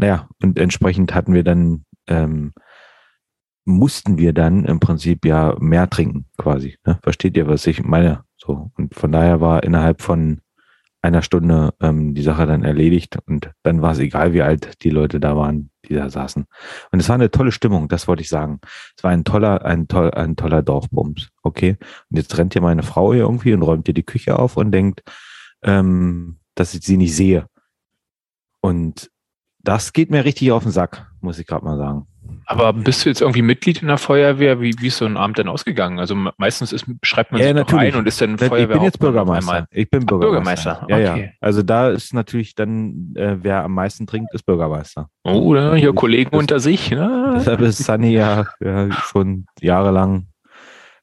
[0.00, 2.52] naja, und entsprechend hatten wir dann, ähm,
[3.66, 6.78] mussten wir dann im Prinzip ja mehr trinken, quasi.
[6.86, 6.98] Ne?
[7.02, 8.24] Versteht ihr, was ich meine?
[8.36, 8.70] So.
[8.76, 10.40] Und von daher war innerhalb von
[11.02, 14.90] einer Stunde ähm, die Sache dann erledigt und dann war es egal, wie alt die
[14.90, 16.46] Leute da waren, die da saßen.
[16.92, 18.60] Und es war eine tolle Stimmung, das wollte ich sagen.
[18.96, 21.76] Es war ein toller, ein, toll, ein toller Dorfbums, okay?
[22.10, 24.72] Und jetzt rennt hier meine Frau hier irgendwie und räumt hier die Küche auf und
[24.72, 25.02] denkt,
[25.62, 27.46] ähm, dass ich sie nicht sehe.
[28.60, 29.09] Und
[29.62, 32.06] das geht mir richtig auf den Sack, muss ich gerade mal sagen.
[32.46, 34.60] Aber bist du jetzt irgendwie Mitglied in der Feuerwehr?
[34.60, 35.98] Wie, wie ist so ein Abend denn ausgegangen?
[35.98, 37.94] Also me- meistens ist, schreibt man Ja, sich natürlich.
[37.94, 38.76] ein und ist dann Ich Feuerwehr.
[38.76, 39.66] bin jetzt Bürgermeister.
[39.70, 40.74] Ich bin Ach, Bürgermeister.
[40.86, 41.22] Bürgermeister, Ja, okay.
[41.24, 41.30] ja.
[41.40, 45.08] Also da ist natürlich dann, äh, wer am meisten trinkt, ist Bürgermeister.
[45.24, 45.74] Oh, ne?
[45.76, 46.90] hier Kollegen Das- unter sich.
[46.90, 47.34] Ne?
[47.36, 50.26] Deshalb ist Sunny ja, ja schon jahrelang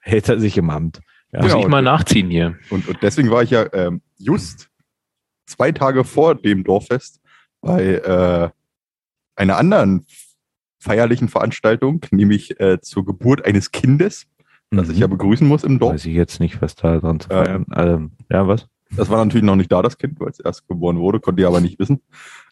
[0.02, 1.02] hält er sich im Amt.
[1.34, 1.42] Ja.
[1.42, 1.64] Muss Genau.
[1.64, 2.56] ich mal nachziehen hier.
[2.70, 4.70] Und, und deswegen war ich ja ähm, just
[5.46, 7.20] zwei Tage vor dem Dorffest
[7.68, 8.50] bei äh,
[9.36, 10.06] einer anderen
[10.80, 14.26] feierlichen Veranstaltung, nämlich äh, zur Geburt eines Kindes,
[14.72, 15.92] das ich ja begrüßen muss im Dorf.
[15.92, 15.96] Mhm.
[15.96, 17.60] Weiß ich jetzt nicht, was da dran zu Äh.
[17.76, 18.68] Ähm, ja, was?
[18.96, 21.48] Das war natürlich noch nicht da, das Kind, weil es erst geboren wurde, konnte ich
[21.48, 22.02] aber nicht wissen.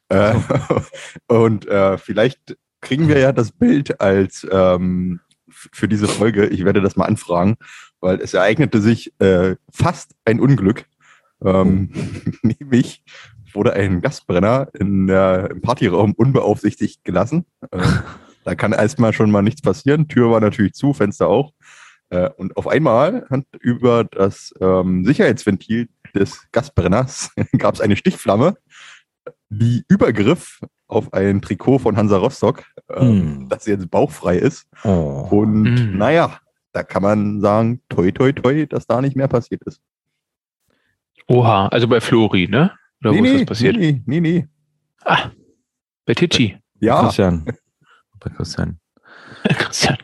[0.10, 0.36] Äh,
[1.28, 6.47] und äh, vielleicht kriegen wir ja das Bild als ähm, für diese Folge.
[6.47, 7.56] Ich werde das mal anfragen,
[7.99, 10.86] weil es ereignete sich äh, fast ein Unglück.
[11.43, 11.91] Ähm,
[12.41, 13.04] nämlich
[13.56, 17.46] wurde ein Gasbrenner in, der im Partyraum unbeaufsichtigt gelassen.
[17.72, 17.80] Äh,
[18.44, 20.08] da kann erstmal schon mal nichts passieren.
[20.08, 21.54] Tür war natürlich zu, Fenster auch.
[22.10, 28.56] Äh, und auf einmal hat über das ähm, Sicherheitsventil des Gasbrenners gab es eine Stichflamme,
[29.50, 32.63] die übergriff auf ein Trikot von Hansa Rostock,
[32.94, 33.08] ähm,
[33.39, 33.50] Hm.
[33.50, 34.68] das jetzt bauchfrei ist.
[34.84, 35.28] Oh.
[35.32, 35.63] Und
[35.94, 35.98] Mm.
[35.98, 36.39] naja,
[36.74, 39.82] da kann man sagen, toi, toi, toi, dass da nicht mehr passiert ist.
[41.28, 42.72] Oha, also bei Flori, ne?
[43.04, 43.78] Oder wo ist das passiert?
[43.78, 44.48] nee, nee, nee.
[45.04, 45.30] Ah,
[46.06, 46.58] bei Ticci.
[46.82, 47.46] Ja, Christian.
[48.20, 48.80] Bei Christian.
[49.44, 49.98] Christian.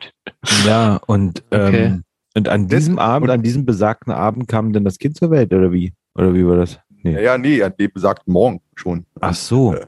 [0.65, 1.83] Ja, und, Okay.
[1.85, 2.03] ähm,
[2.35, 5.31] und an Das- diesem Abend, und- an diesem besagten Abend kam denn das Kind zur
[5.31, 5.93] Welt, oder wie?
[6.15, 6.79] Oder wie war das?
[7.03, 7.13] Nee.
[7.13, 9.05] ja, ja, nee, an dem besagten Morgen schon.
[9.19, 9.73] Ach so.
[9.73, 9.85] Äh.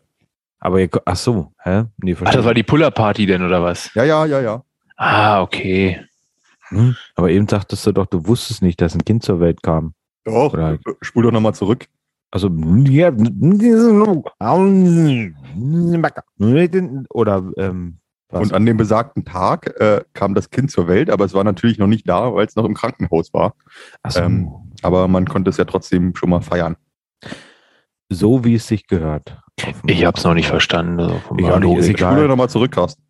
[0.59, 1.83] Aber ihr, ach so, hä?
[1.97, 3.93] Nee, Ach, das war die Puller-Party denn, oder was?
[3.95, 4.63] Ja, ja, ja, ja.
[4.97, 6.01] Ah, okay.
[6.69, 6.95] Hm?
[7.15, 9.93] Aber eben sagtest du doch, du wusstest nicht, dass ein Kind zur Welt kam.
[10.25, 11.85] Doch, Oder- äh, spul doch nochmal zurück.
[12.33, 12.49] Also,
[12.87, 13.11] ja,
[17.13, 18.41] oder, ähm, was?
[18.41, 21.77] Und an dem besagten Tag äh, kam das Kind zur Welt, aber es war natürlich
[21.77, 23.53] noch nicht da, weil es noch im Krankenhaus war.
[24.07, 24.49] So, ähm,
[24.81, 26.75] Aber man konnte es ja trotzdem schon mal feiern.
[28.09, 29.39] so wie es sich gehört.
[29.85, 30.99] Ich hab's noch nicht verstanden.
[30.99, 32.27] Also Ich auch nicht, ist egal.
[32.27, 33.03] Nochmal zurück, Carsten.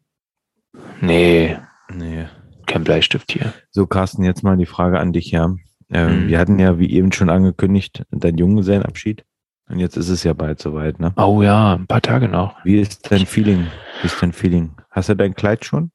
[0.99, 1.57] Nee,
[1.89, 2.25] Nee.
[2.65, 3.53] kein Bleistift hier.
[3.71, 5.55] So, Carsten, jetzt mal die Frage an dich, ja.
[5.91, 6.27] Ähm, Mhm.
[6.27, 9.23] Wir hatten ja, wie eben schon angekündigt, dein Junggesellenabschied.
[9.69, 11.13] Und jetzt ist es ja bald soweit, ne?
[11.15, 12.55] Oh ja, ein paar Tage noch.
[12.65, 13.67] Wie ist dein Feeling?
[14.01, 14.71] Wie ist dein Feeling?
[14.91, 15.91] Hast du dein Kleid schon?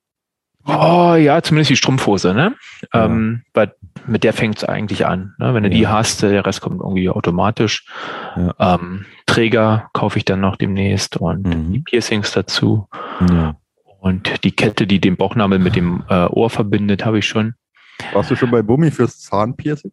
[0.66, 2.54] Oh ja, zumindest die Strumpfhose, ne?
[2.92, 3.06] Ja.
[3.06, 3.72] Ähm, weil
[4.06, 5.34] mit der fängt's eigentlich an.
[5.38, 5.54] Ne?
[5.54, 5.92] Wenn du die Ja.
[5.92, 7.86] hast, der Rest kommt irgendwie automatisch.
[8.36, 8.54] Ja.
[8.74, 11.72] Ähm, Träger kaufe ich dann noch demnächst und Mhm.
[11.72, 12.88] die Piercings dazu.
[14.00, 17.54] Und die Kette, die den Bauchnabel mit dem äh, Ohr verbindet, habe ich schon.
[18.12, 19.92] Warst du schon bei Bummi fürs Zahnpiercing?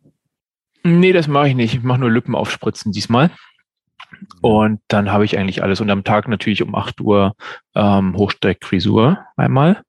[0.83, 1.73] Nee, das mache ich nicht.
[1.73, 3.31] Ich mache nur Lippen aufspritzen diesmal.
[4.41, 5.81] Und dann habe ich eigentlich alles.
[5.81, 7.33] Und am Tag natürlich um 8 Uhr
[7.73, 9.81] ähm, Hochstreckfrisur einmal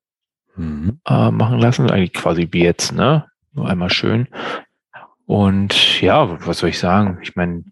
[0.56, 1.00] Mhm.
[1.06, 1.90] äh, machen lassen.
[1.90, 3.26] Eigentlich quasi wie jetzt, ne?
[3.52, 4.26] Nur einmal schön.
[5.26, 7.18] Und ja, was soll ich sagen?
[7.22, 7.64] Ich meine,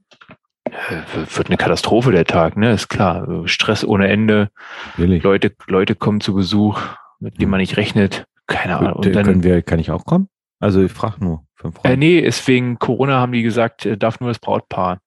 [0.67, 1.01] äh,
[1.35, 2.73] wird eine Katastrophe der Tag, ne?
[2.73, 3.47] Ist klar.
[3.49, 4.51] Stress ohne Ende.
[4.99, 5.23] Natürlich.
[5.23, 6.79] Leute, Leute kommen zu Besuch,
[7.21, 7.51] mit denen Mhm.
[7.53, 8.27] man nicht rechnet.
[8.47, 8.93] Keine Ahnung.
[8.95, 10.29] Und dann, können wir, kann ich auch kommen?
[10.65, 11.45] Also ich frage nur.
[11.57, 14.99] Für einen äh, nee, ist wegen Corona haben die gesagt, äh, darf nur das Brautpaar.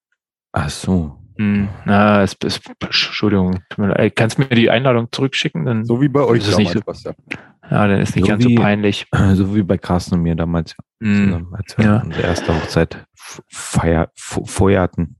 [0.52, 1.18] Ach so.
[1.36, 3.58] Hm, na, es ist, Entschuldigung,
[4.14, 5.64] kannst du mir die Einladung zurückschicken?
[5.64, 7.14] Dann, So wie bei euch Ist es nicht Bastian.
[7.70, 9.06] ja, dann ist nicht So ganz wie- so peinlich.
[9.34, 12.02] So wie bei Carsten und mir damals, Hm, zusammen, als wir ja.
[12.04, 15.16] unsere erste Hochzeit f- feier, f- feuerten.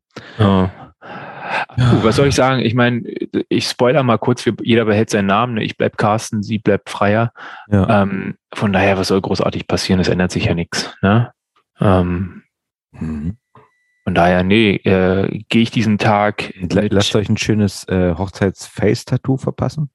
[1.76, 2.04] Ja.
[2.04, 2.60] Was soll ich sagen?
[2.60, 3.02] Ich meine,
[3.48, 5.54] ich spoiler mal kurz, jeder behält seinen Namen.
[5.54, 5.64] Ne?
[5.64, 7.32] Ich bleib Carsten, sie bleibt Freier.
[7.68, 8.02] Ja.
[8.02, 10.00] Ähm, von daher, was soll großartig passieren?
[10.00, 10.94] Es ändert sich ja nichts.
[11.02, 11.32] Ne?
[11.80, 12.42] Ähm,
[12.92, 13.36] Mhm.
[14.04, 16.52] von daher, nee, äh, gehe ich diesen Tag.
[16.70, 19.90] Lasst euch ein schönes äh, Hochzeits-Face-Tattoo verpassen.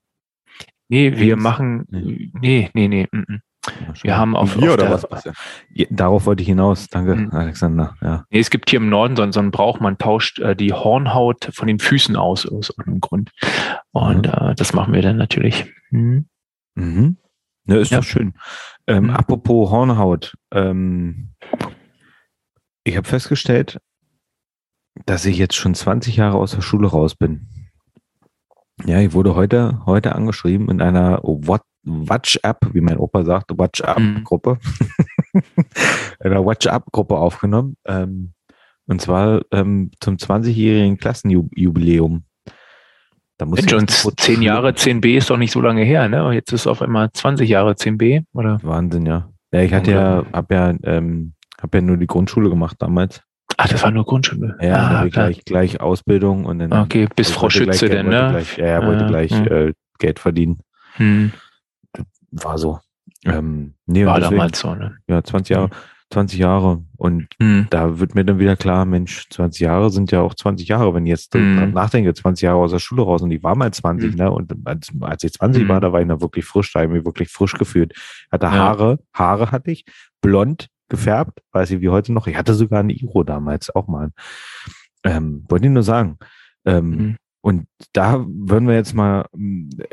[0.89, 1.43] nee, wir Links?
[1.43, 1.85] machen.
[1.89, 2.29] Nee.
[2.39, 3.07] Nee, nee, nee.
[3.11, 3.41] mm, mm.
[4.01, 5.23] Wir haben auf, Hier auf oder der, was?
[5.73, 6.87] Ja, darauf wollte ich hinaus.
[6.87, 7.31] Danke, Mhm.
[7.31, 7.95] Alexander.
[8.01, 8.25] Ja.
[8.29, 11.49] Nee, es gibt hier im Norden so, so einen Brauch, man tauscht äh, die Hornhaut
[11.53, 13.31] von den Füßen aus, aus irgendeinem Grund.
[13.91, 15.65] Und äh, das machen wir dann natürlich.
[15.89, 16.27] Hm.
[16.75, 17.17] Mhm.
[17.65, 17.99] Ja, ist Ja.
[17.99, 18.33] doch schön.
[18.87, 19.09] Ähm, Mhm.
[19.11, 20.35] Apropos Hornhaut.
[20.51, 21.29] Ähm,
[22.83, 23.79] ich habe festgestellt,
[25.05, 27.47] dass ich jetzt schon 20 Jahre aus der Schule raus bin.
[28.85, 34.57] Ja, ich wurde heute, heute angeschrieben in einer What- WhatsApp, wie mein Opa sagt, WhatsApp-Gruppe.
[35.33, 37.77] in einer WhatsApp-Gruppe aufgenommen.
[37.85, 38.33] Ähm,
[38.85, 42.23] Und zwar ähm, zum 20-jährigen Klassenjubiläum.
[43.37, 46.07] Da muss Mensch, ich und so 10 Jahre 10b ist doch nicht so lange her,
[46.07, 46.31] ne?
[46.33, 48.59] Jetzt ist auf einmal 20 Jahre 10b, oder?
[48.61, 49.29] Wahnsinn, ja.
[49.51, 53.21] Ja, ich hatte ja, hab ja, ähm, hab ja nur die Grundschule gemacht damals.
[53.57, 54.57] Ach, das war nur Grundschule.
[54.61, 56.73] Ja, ah, gleich, gleich Ausbildung und dann.
[56.73, 58.29] Okay, bis Frau gleich Schütze denn, ne?
[58.31, 59.47] Gleich, ja, er wollte Ja, gleich hm.
[59.47, 60.59] äh, Geld verdienen.
[60.95, 61.31] Hm,
[62.33, 62.79] War so.
[63.25, 64.97] Ähm, nee, war deswegen- damals so, ne?
[65.07, 65.69] Ja, 20 Jahre.
[66.11, 66.83] 20 Jahre.
[66.97, 67.67] Und Hm.
[67.71, 70.93] da wird mir dann wieder klar, Mensch, 20 Jahre sind ja auch 20 Jahre.
[70.93, 71.57] Wenn ich jetzt Mhm.
[71.57, 74.17] dran nachdenke, 20 Jahre aus der Schule raus und ich war mal 20, Mhm.
[74.17, 74.31] ne?
[74.31, 75.69] Und als, als ich 20 Mhm.
[75.69, 77.93] war, da war ich noch wirklich frisch, da habe ich mich wirklich frisch gefühlt.
[78.31, 78.51] Hatte Ja.
[78.51, 79.85] Haare, Haare hatte ich,
[80.21, 82.27] blond gefärbt, weiß ich wie heute noch.
[82.27, 84.11] Ich hatte sogar eine Iro damals auch mal.
[85.03, 86.17] Ähm, wollte ich nur sagen.
[86.65, 87.15] Ähm, Mhm.
[87.41, 89.25] Und da würden wir jetzt mal,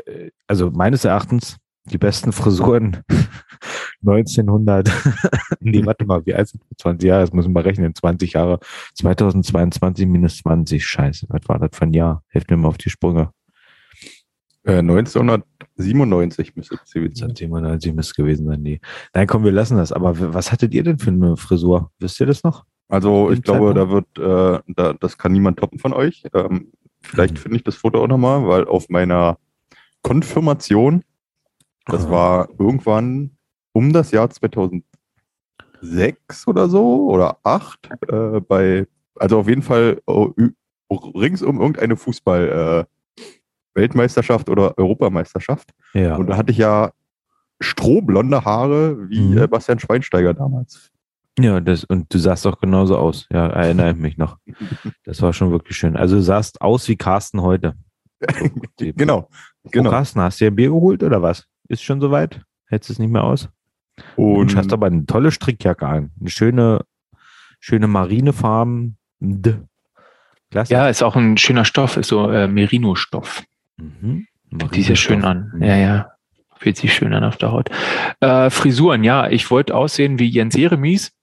[0.05, 2.97] äh, also meines Erachtens, die besten Frisuren
[4.05, 4.89] 1900,
[5.59, 6.77] nee, warte mal, wie alt sind wir?
[6.77, 8.59] 20 Jahre, das müssen wir rechnen, 20 Jahre,
[8.95, 12.23] 2022 minus 20, scheiße, was war das für ein Jahr?
[12.29, 13.31] Hilft mir mal auf die Sprünge.
[14.63, 17.29] Äh, 1997 müsste es gewesen sein.
[17.29, 18.79] 1997 müsste es gewesen sein, nee.
[19.13, 21.91] Nein, komm, wir lassen das, aber was hattet ihr denn für eine Frisur?
[21.99, 22.63] Wisst ihr das noch?
[22.87, 24.15] Also ich glaube, Zeitpunkt?
[24.17, 26.23] da wird, äh, da, das kann niemand toppen von euch.
[26.33, 27.37] Ähm, vielleicht Mhm.
[27.37, 29.37] finde ich das Foto auch nochmal, weil auf meiner
[30.03, 31.03] Konfirmation,
[31.85, 32.11] das Aha.
[32.11, 33.31] war irgendwann
[33.73, 34.83] um das Jahr 2006
[36.47, 40.53] oder so oder 8 äh, bei, also auf jeden Fall ü-
[40.91, 43.21] rings um irgendeine Fußball äh,
[43.73, 45.69] Weltmeisterschaft oder Europameisterschaft.
[45.93, 46.17] Ja.
[46.17, 46.91] Und da hatte ich ja
[47.61, 49.37] strohblonde Haare wie Mhm.
[49.37, 50.91] äh, Bastian Schweinsteiger damals.
[51.39, 53.27] Ja, das, und du sahst auch genauso aus.
[53.31, 54.37] Ja, erinnere ich mich noch.
[55.05, 55.95] Das war schon wirklich schön.
[55.95, 57.75] Also du sahst aus wie Carsten heute.
[58.79, 59.29] Die- Genau,
[59.63, 59.89] Oh, genau.
[59.91, 61.45] Carsten, hast du dir ein Bier geholt oder was?
[61.71, 62.41] Ist schon soweit?
[62.67, 63.47] Hältst es nicht mehr aus?
[64.17, 66.11] Und Und hast aber eine tolle Strickjacke an.
[66.19, 66.81] Eine schöne,
[67.61, 68.97] schöne marinefarben.
[70.49, 70.73] Klasse.
[70.73, 73.43] Ja, ist auch ein schöner Stoff, ist so äh, Merino-Stoff.
[73.77, 74.27] Mhm.
[74.49, 75.53] Fühlt sich sehr schön an.
[75.55, 75.63] Mhm.
[75.63, 76.11] Ja, ja.
[76.57, 77.69] Fühlt sich schön an auf der Haut.
[78.19, 81.13] Äh, Frisuren, ja, ich wollte aussehen wie Jens Jeremies.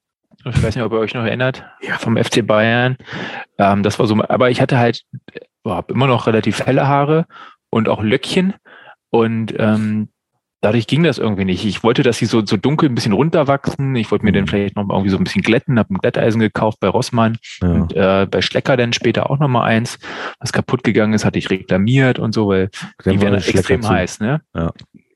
[0.45, 1.63] Ich weiß nicht, ob ihr euch noch erinnert,
[1.99, 2.97] vom FC Bayern.
[3.59, 5.03] Ähm, das war so, aber ich hatte halt,
[5.63, 7.27] habe immer noch relativ helle Haare
[7.69, 8.55] und auch Löckchen.
[9.11, 10.09] Und ähm,
[10.61, 11.65] dadurch ging das irgendwie nicht.
[11.65, 13.95] Ich wollte, dass sie so, so dunkel ein bisschen runterwachsen.
[13.95, 16.79] Ich wollte mir den vielleicht noch irgendwie so ein bisschen glätten, habe ein Glätteisen gekauft
[16.79, 17.37] bei Rossmann.
[17.61, 17.67] Ja.
[17.69, 19.99] Und äh, bei Schlecker dann später auch nochmal eins,
[20.39, 22.69] was kaputt gegangen ist, hatte ich reklamiert und so, weil
[23.03, 23.89] Dann die werden extrem zu.
[23.89, 24.41] heiß, ne?
[24.55, 24.71] Ja.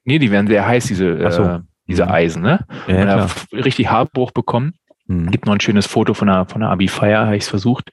[0.06, 1.44] Nee, die werden sehr heiß, diese, so.
[1.44, 2.12] äh, diese Mhm.
[2.12, 2.66] Eisen, ne?
[2.88, 4.74] Ja, und habe richtig Haarbruch bekommen.
[5.08, 5.32] Mhm.
[5.32, 7.90] Gibt noch ein schönes Foto von der, von der Abi-Feier, habe ich es versucht,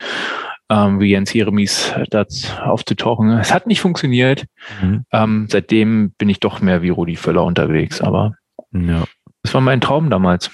[0.70, 2.24] ähm, wie Jens Jeremies da
[2.64, 3.30] aufzutauchen.
[3.38, 4.46] Es hat nicht funktioniert.
[4.80, 5.04] Mhm.
[5.12, 8.34] Ähm, seitdem bin ich doch mehr wie Rudi Völler unterwegs, aber
[8.72, 9.04] Ja.
[9.42, 10.50] das war mein Traum damals.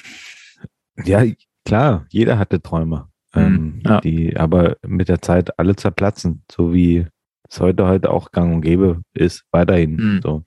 [1.05, 1.22] Ja,
[1.64, 3.09] klar, jeder hatte Träume.
[3.35, 4.00] Ähm, Mhm, ja.
[4.00, 7.07] die aber mit der Zeit alle zerplatzen, so wie
[7.48, 9.96] es heute heute auch gang und gäbe ist, weiterhin.
[9.96, 10.20] Mhm.
[10.22, 10.42] So.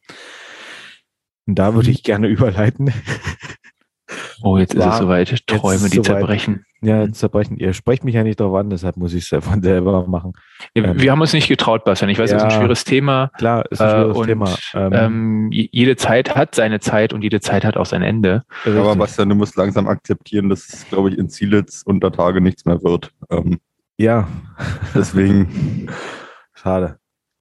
[1.45, 2.91] Und da würde ich gerne überleiten.
[4.41, 5.47] Oh, jetzt ist War- es soweit.
[5.47, 6.06] Träume, ist die soweit.
[6.06, 6.65] zerbrechen.
[6.82, 7.58] Ja, zerbrechen.
[7.58, 10.32] Ihr sprecht mich ja nicht drauf an, deshalb muss ich es davon selber machen.
[10.75, 12.10] Ja, Ähm, Wir haben uns nicht getraut, Bastian.
[12.10, 12.58] Ich weiß, es ist ein ja.
[12.58, 13.32] schweres Thema.
[13.38, 14.56] Klar, ist ein Äh, schweres und Thema.
[14.73, 18.43] Ähm, ähm, je- jede Zeit hat seine Zeit und jede Zeit hat auch sein Ende.
[18.65, 18.97] Aber richtig.
[18.97, 22.82] Bastian, du musst langsam akzeptieren, dass es, glaube ich, in Zielitz unter Tage nichts mehr
[22.82, 23.12] wird.
[23.30, 23.60] Ähm,
[23.97, 24.28] ja,
[24.95, 25.89] deswegen,
[26.54, 26.97] schade.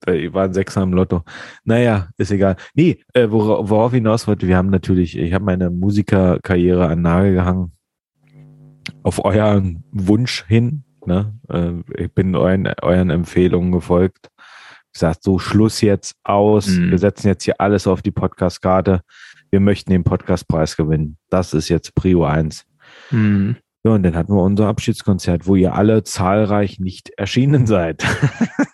[0.09, 1.23] Ich war ein Sechser im Lotto.
[1.65, 2.57] Naja, ist egal.
[2.75, 7.03] Nee, äh, wora- worauf ich hinaus wollte, wir haben natürlich, ich habe meine Musikerkarriere an
[7.03, 7.73] Nagel gehangen.
[9.03, 10.85] Auf euren Wunsch hin.
[11.07, 11.35] Ne?
[11.49, 14.29] Äh, ich bin euren, euren Empfehlungen gefolgt.
[14.93, 16.69] Gesagt, so Schluss jetzt aus.
[16.69, 16.91] Mhm.
[16.91, 19.03] Wir setzen jetzt hier alles auf die Podcast-Karte.
[19.51, 21.17] Wir möchten den Podcastpreis gewinnen.
[21.31, 22.65] Das ist jetzt Prio 1.
[23.11, 23.57] Hm.
[23.85, 28.05] Ja, und dann hatten wir unser Abschiedskonzert, wo ihr alle zahlreich nicht erschienen seid.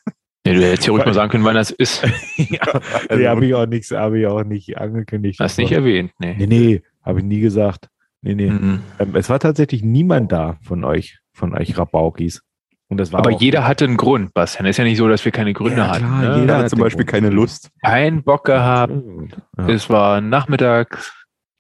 [0.47, 2.03] Ja, du hättest ja ruhig mal sagen können, wann das ist.
[2.37, 5.41] ja, Also- nee, habe ich auch nichts, habe ich auch nicht angekündigt.
[5.41, 6.35] Hast nicht erwähnt, nee.
[6.39, 7.89] Nee, nee, habe ich nie gesagt.
[8.21, 8.51] Nee, nee.
[8.51, 8.81] Mhm.
[8.99, 12.43] Ähm, es war tatsächlich niemand da von euch, von euch Rabaukis.
[12.89, 14.67] Und das war Aber auch, jeder hatte einen Grund, Bastian.
[14.67, 16.05] Ist ja nicht so, dass wir keine Gründe Ja, hatten.
[16.05, 16.41] klar, ne?
[16.41, 17.11] jeder hat zum Beispiel Grund.
[17.11, 17.71] keine Lust.
[17.83, 18.93] Kein Bock gehabt.
[19.59, 19.69] Ja.
[19.69, 21.13] Es war nachmittags.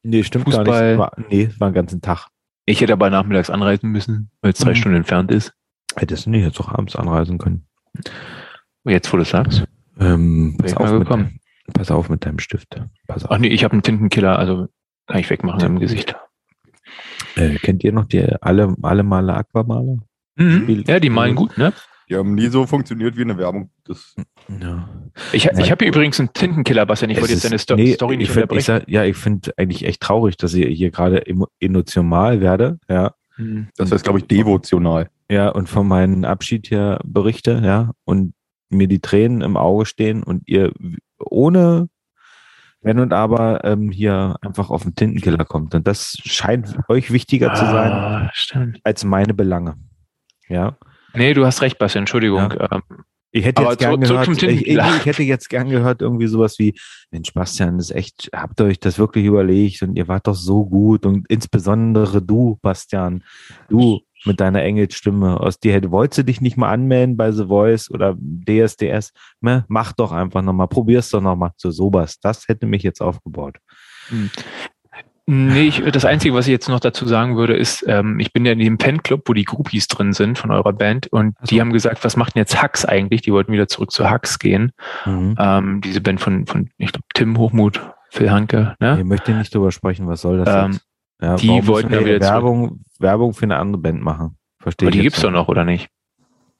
[0.02, 0.88] Nee, stimmt gar Fußball.
[0.90, 0.98] nicht.
[0.98, 2.28] War, nee, es war den ganzen Tag.
[2.66, 4.74] Ich hätte aber nachmittags anreisen müssen, weil es drei Mhm.
[4.76, 5.54] Stunden entfernt ist.
[5.96, 7.66] Hättest du nicht jetzt auch abends anreisen können.
[8.84, 9.64] Jetzt, wo du es sagst.
[9.98, 11.08] Ähm, pass, auf mit
[11.72, 12.80] pass auf mit deinem Stift.
[13.06, 13.30] Pass auf.
[13.30, 14.68] Ach nee, ich habe einen Tintenkiller, also
[15.06, 16.14] kann ich wegmachen im Gesicht.
[17.36, 19.98] Äh, kennt ihr noch die alle, alle Male Aquamaler?
[20.36, 20.84] Mhm.
[20.86, 21.72] Ja, die malen gut, ne?
[22.10, 23.70] Die haben nie so funktioniert wie eine Werbung.
[23.84, 24.14] Das,
[24.60, 24.88] Ja.
[25.32, 27.10] Ich, ich habe hier übrigens einen Tintenkiller, Bastian.
[27.10, 28.80] Ich wollte jetzt deine Sto nee, Story nicht ich find, ich unterbrechen.
[28.86, 32.78] sag, Ja, ich finde eigentlich echt traurig, dass ich hier gerade emo- emotional werde.
[32.90, 33.14] Ja.
[33.36, 33.68] Mhm.
[33.76, 35.08] das heißt, glaube ich, devotional.
[35.30, 38.34] Ja, und von meinem Abschied hier berichte, ja, und
[38.74, 40.72] mir die Tränen im Auge stehen und ihr
[41.18, 41.88] ohne
[42.80, 45.74] Wenn und Aber ähm, hier einfach auf den Tintenkiller kommt.
[45.74, 48.78] Und das scheint euch wichtiger zu sein Ah, stimmt.
[48.84, 49.76] als meine Belange.
[50.48, 50.76] Ja.
[51.14, 52.52] Nee, du hast recht, Bastian, Entschuldigung.
[52.70, 52.82] Ähm,
[53.30, 56.02] Ich hätte Aber jetzt gern zurück- zurück gehört, zum ich, ich, hätte jetzt gern gehört,
[56.02, 56.74] irgendwie sowas wie,
[57.10, 60.34] Mensch, Bastian, das ist echt, habt ihr euch das wirklich überlegt und ihr wart doch
[60.36, 63.24] so gut und insbesondere du, Bastian,
[63.68, 67.46] du mit deiner Engelsstimme, aus dir hätte, wolltest du dich nicht mal anmelden bei The
[67.46, 69.12] Voice oder DSDS?
[69.40, 69.64] Ne?
[69.68, 71.50] Mach doch einfach nochmal, probier's doch nochmal.
[71.56, 73.58] So sowas, das hätte mich jetzt aufgebaut.
[75.26, 78.44] Nee, ich, das Einzige, was ich jetzt noch dazu sagen würde, ist, ähm, ich bin
[78.44, 81.72] ja in dem Fanclub, wo die Groupies drin sind von eurer Band und die haben
[81.72, 83.22] gesagt, was macht denn jetzt Hux eigentlich?
[83.22, 84.72] Die wollten wieder zurück zu Hux gehen.
[85.06, 85.34] Mhm.
[85.38, 88.98] Ähm, diese Band von, von ich glaube, Tim Hochmut, Phil Hanke, ne?
[88.98, 90.86] Ich möchte nicht drüber sprechen, was soll das Ähm, jetzt?
[91.20, 92.32] Ja, die wollten ja wieder zurück.
[92.32, 94.36] Werbung, Werbung für eine andere Band machen.
[94.58, 95.88] Verstehe Aber die gibt's doch noch, oder nicht?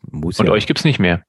[0.02, 0.52] Muss Und ja.
[0.52, 1.22] euch gibt's nicht mehr.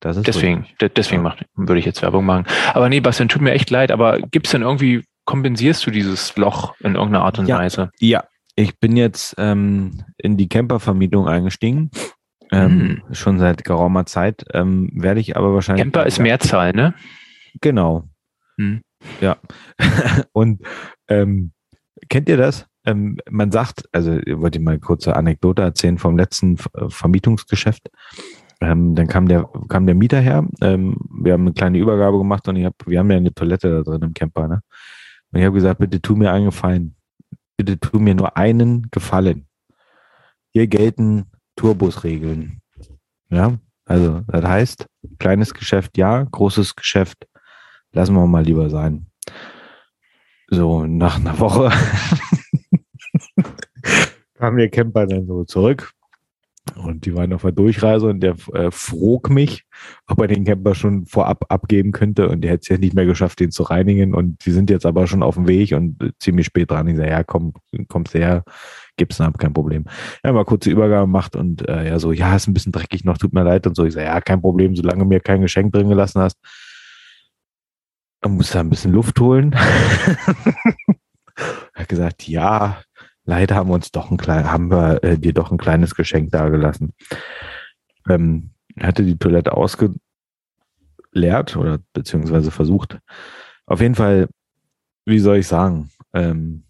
[0.00, 2.44] Das ist Deswegen, deswegen macht, würde ich jetzt Werbung machen.
[2.74, 6.74] Aber nee, Bastian, tut mir echt leid, aber gibt's denn irgendwie, kompensierst du dieses Loch
[6.80, 7.58] in irgendeiner Art und Ja.
[7.58, 7.90] Weise?
[8.00, 8.24] Ja,
[8.56, 11.90] ich bin jetzt ähm, in die Campervermietung eingestiegen.
[12.50, 14.44] Ähm, Schon seit geraumer Zeit.
[14.52, 15.84] Ähm, werde ich aber wahrscheinlich.
[15.84, 16.94] Camper ist Mehrzahl, ne?
[17.60, 18.08] Genau.
[18.58, 18.82] Hm.
[19.20, 19.36] Ja.
[20.32, 20.60] Und
[21.08, 21.52] ähm,
[22.08, 22.66] kennt ihr das?
[22.84, 27.90] Ähm, man sagt, also ich wollte mal eine kurze Anekdote erzählen vom letzten äh, Vermietungsgeschäft.
[28.60, 30.46] Ähm, dann kam der, kam der Mieter her.
[30.60, 33.70] Ähm, wir haben eine kleine Übergabe gemacht und ich hab, wir haben ja eine Toilette
[33.70, 34.48] da drin im Camper.
[34.48, 34.62] Ne?
[35.32, 36.94] Und ich habe gesagt, bitte tu mir einen Gefallen.
[37.56, 39.46] Bitte tu mir nur einen Gefallen.
[40.52, 42.60] Hier gelten Tourbusregeln.
[43.30, 44.86] Ja, also das heißt,
[45.18, 47.26] kleines Geschäft ja, großes Geschäft
[47.92, 49.06] lassen wir mal lieber sein.
[50.54, 51.70] So, nach einer Woche
[54.34, 55.92] kam der Camper dann so zurück
[56.76, 59.64] und die waren auf der Durchreise und der äh, frog mich,
[60.06, 63.06] ob er den Camper schon vorab abgeben könnte und der hätte es ja nicht mehr
[63.06, 66.10] geschafft, den zu reinigen und die sind jetzt aber schon auf dem Weg und äh,
[66.18, 66.86] ziemlich spät dran.
[66.86, 67.54] Ich sage, ja, komm,
[67.88, 68.44] kommst her,
[68.98, 69.86] gib's ab, kein Problem.
[70.22, 73.16] Ja, mal kurze Übergabe gemacht und äh, ja, so, ja, ist ein bisschen dreckig noch,
[73.16, 73.86] tut mir leid und so.
[73.86, 76.36] Ich sage, ja, kein Problem, solange mir kein Geschenk drin gelassen hast.
[78.22, 79.52] Dann musst du ein bisschen Luft holen.
[81.34, 82.80] er hat gesagt, ja,
[83.24, 86.30] leider haben wir uns doch ein klein, haben wir äh, dir doch ein kleines Geschenk
[86.30, 86.94] dagelassen.
[88.08, 89.98] Ähm, er hatte die Toilette ausgeleert
[91.56, 93.00] oder beziehungsweise versucht.
[93.66, 94.28] Auf jeden Fall,
[95.04, 95.90] wie soll ich sagen?
[96.14, 96.64] Ähm,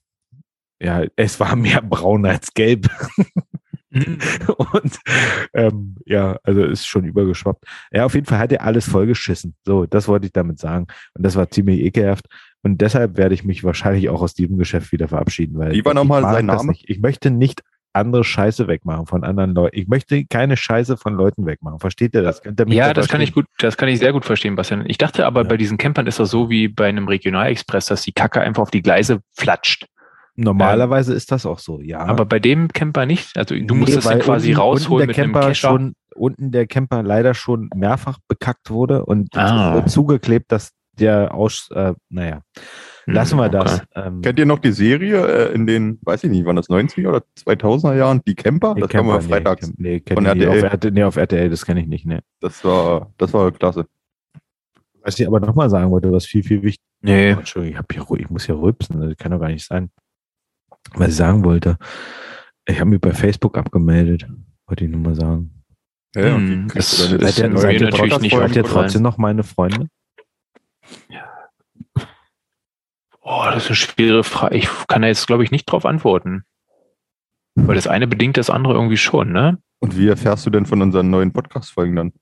[0.81, 2.89] ja, es war mehr braun als gelb.
[4.73, 4.99] Und
[5.55, 7.65] ähm, ja, also ist schon übergeschwappt.
[7.93, 9.55] Ja, auf jeden Fall hat er alles vollgeschissen.
[9.67, 10.87] So, das wollte ich damit sagen.
[11.15, 12.27] Und das war ziemlich ekelhaft.
[12.63, 15.93] Und deshalb werde ich mich wahrscheinlich auch aus diesem Geschäft wieder verabschieden, weil Wie war
[15.93, 16.73] ich nochmal mag sein das Name?
[16.73, 16.89] Nicht.
[16.89, 17.63] Ich möchte nicht
[17.95, 19.77] andere Scheiße wegmachen von anderen Leuten.
[19.79, 21.79] Ich möchte keine Scheiße von Leuten wegmachen.
[21.79, 22.41] Versteht ihr das?
[22.69, 23.35] Ja, da das kann ich verstehen?
[23.35, 24.85] gut, das kann ich sehr gut verstehen, Bastian.
[24.87, 25.49] Ich dachte aber, Ja.
[25.49, 28.71] bei diesen Campern ist das so wie bei einem Regionalexpress, dass die Kacke einfach auf
[28.71, 29.87] die Gleise flatscht.
[30.43, 32.01] Normalerweise ist das auch so, ja.
[32.01, 33.37] Aber bei dem Camper nicht.
[33.37, 35.69] Also du Nee, musst es dann quasi unten, rausholen unten mit der einem Camper Kescher.
[35.69, 39.85] schon unten der Camper leider schon mehrfach bekackt wurde und Ah.
[39.87, 42.43] zugeklebt, dass der aus, äh, naja,
[43.07, 43.53] Hm, lassen wir okay.
[43.59, 43.83] das.
[43.95, 47.09] Ähm, Kennt ihr noch die Serie äh, in den, weiß ich nicht, waren das 90er
[47.09, 48.21] oder 2000er Jahren?
[48.27, 48.75] Die Camper?
[48.75, 49.73] nee, das kam Camper, mal freitags.
[49.79, 50.47] Nee, nee, Von nicht.
[50.47, 50.65] Auf, RTL.
[50.65, 52.05] RTL, nee, auf RTL, das kenne ich nicht.
[52.07, 52.21] Nee.
[52.41, 53.87] Das war, das war klasse.
[55.03, 57.31] Was ich aber nochmal sagen wollte, was viel, viel wichtiger Nee.
[57.31, 59.91] Entschuldigung, ich, hab hier, ich muss hier rülpsen, das kann doch gar nicht sein.
[60.95, 61.79] Was ich sagen wollte,
[62.67, 64.27] ich habe mich bei Facebook abgemeldet,
[64.67, 65.63] wollte ich nur mal sagen.
[66.15, 69.17] Ja, und wie kriegst das deine- ist Seid ihr, natürlich nicht seid ihr trotzdem noch
[69.19, 69.89] meine Freunde?
[73.25, 74.57] Oh, das ist eine schwere Frage.
[74.57, 76.45] Ich kann da jetzt, glaube ich, nicht drauf antworten.
[77.55, 79.59] Weil das eine bedingt das andere irgendwie schon, ne?
[79.79, 82.13] Und wie erfährst du denn von unseren neuen Podcast-Folgen dann?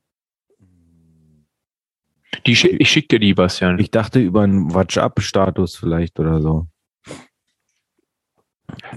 [2.46, 3.78] Die schick, ich schicke dir die, Bastian.
[3.78, 6.66] Ich dachte über einen Watch-Up-Status vielleicht oder so.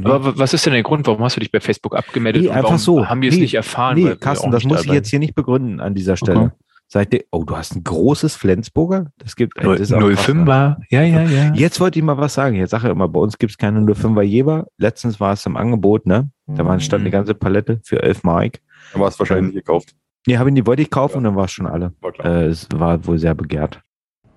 [0.04, 2.44] Aber w- was ist denn der Grund, warum hast du dich bei Facebook abgemeldet?
[2.44, 3.08] Nee, und einfach warum so.
[3.10, 3.96] Haben wir es Nee, nicht erfahren?
[3.98, 6.40] Nee, Carsten, das muss da ich jetzt hier nicht begründen an dieser Stelle.
[6.40, 7.08] Okay.
[7.12, 9.08] Ihr, oh, du hast ein großes Flensburger?
[9.18, 10.44] Das gibt Null- das ist auch krass, ne?
[10.46, 11.54] 05er, ja, ja, ja.
[11.56, 12.56] Jetzt wollte ich mal was sagen.
[12.56, 14.68] Jetzt sage ich immer, bei uns gibt es keine 05er Jeber.
[14.78, 16.30] Letztens war es im Angebot, ne?
[16.45, 18.60] Da war, stand eine ganze Palette für 11 Mark.
[18.93, 19.95] Da war es wahrscheinlich gekauft.
[20.28, 21.93] Nee, habe ich die wollte ich kaufen und dann war es schon alle.
[22.02, 22.28] War klar.
[22.28, 23.82] Äh, es war wohl sehr begehrt.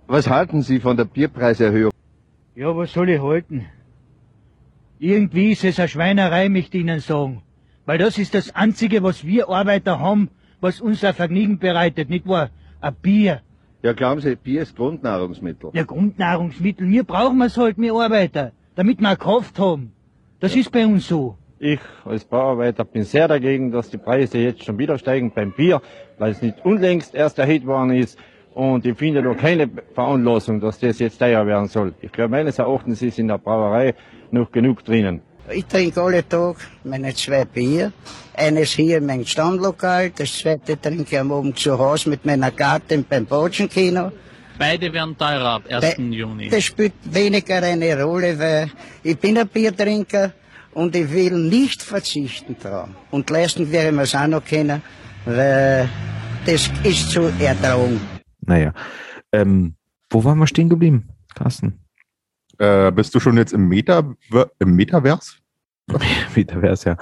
[0.07, 1.93] Was halten Sie von der Bierpreiserhöhung?
[2.55, 3.67] Ja, was soll ich halten?
[4.99, 7.43] Irgendwie ist es eine Schweinerei, möchte ich Ihnen sagen.
[7.85, 10.31] Weil das ist das Einzige, was wir Arbeiter haben,
[10.61, 12.51] was uns ein Vergnügen bereitet, nicht wahr?
[12.81, 13.43] Ein Bier.
[13.83, 15.71] Ja, glauben Sie, Bier ist Grundnahrungsmittel.
[15.75, 16.89] Ja, Grundnahrungsmittel.
[16.89, 18.53] Wir brauchen es halt, wir Arbeiter.
[18.75, 19.93] Damit wir eine Kraft haben.
[20.41, 21.37] Das ist bei uns so.
[21.59, 25.81] Ich als Bauarbeiter bin sehr dagegen, dass die Preise jetzt schon wieder steigen beim Bier,
[26.19, 28.19] weil es nicht unlängst erst erhöht worden ist.
[28.53, 31.95] Und ich finde noch keine Veranlassung, dass das jetzt teuer werden soll.
[32.01, 33.95] Ich glaube, meines Erachtens ist in der Brauerei
[34.33, 35.23] noch genug drinnen.
[35.51, 37.93] Ich trinke alle Tag meine zwei Bier.
[38.35, 42.51] Eines hier in meinem Stammlokal, das zweite trinke ich am Abend zu Hause mit meiner
[42.51, 44.13] Gattin beim Botschenkino.
[44.59, 45.97] Beide werden teurer ab 1.
[46.11, 46.49] Juni.
[46.49, 48.71] Das spielt weniger eine Rolle, weil
[49.03, 50.33] ich bin ein Biertrinker
[50.73, 52.89] und ich will nicht verzichten drauf.
[53.11, 54.83] Und leisten ich mir es auch noch können,
[55.25, 55.89] weil
[56.45, 58.01] das ist zu ertragen.
[58.41, 58.73] Naja.
[59.33, 59.77] Ähm,
[60.11, 61.86] wo waren wir stehen geblieben, Carsten?
[62.59, 64.15] Äh, bist du schon jetzt im, Meta,
[64.59, 65.37] im Metaverse?
[66.35, 66.97] Metaverse, ja.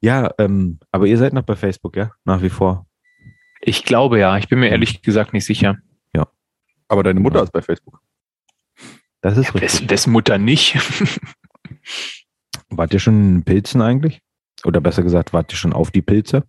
[0.00, 2.10] Ja, ähm, aber ihr seid noch bei Facebook, ja?
[2.24, 2.86] Nach wie vor.
[3.60, 4.36] Ich glaube ja.
[4.36, 5.78] Ich bin mir ehrlich gesagt nicht sicher.
[6.14, 6.26] Ja.
[6.88, 8.00] Aber deine Mutter ist bei Facebook.
[9.22, 9.86] Das ist ja, richtig.
[9.88, 10.76] Dessen Mutter nicht.
[12.68, 14.20] wart ihr schon in Pilzen eigentlich?
[14.64, 16.44] Oder besser gesagt, wart ihr schon auf die Pilze?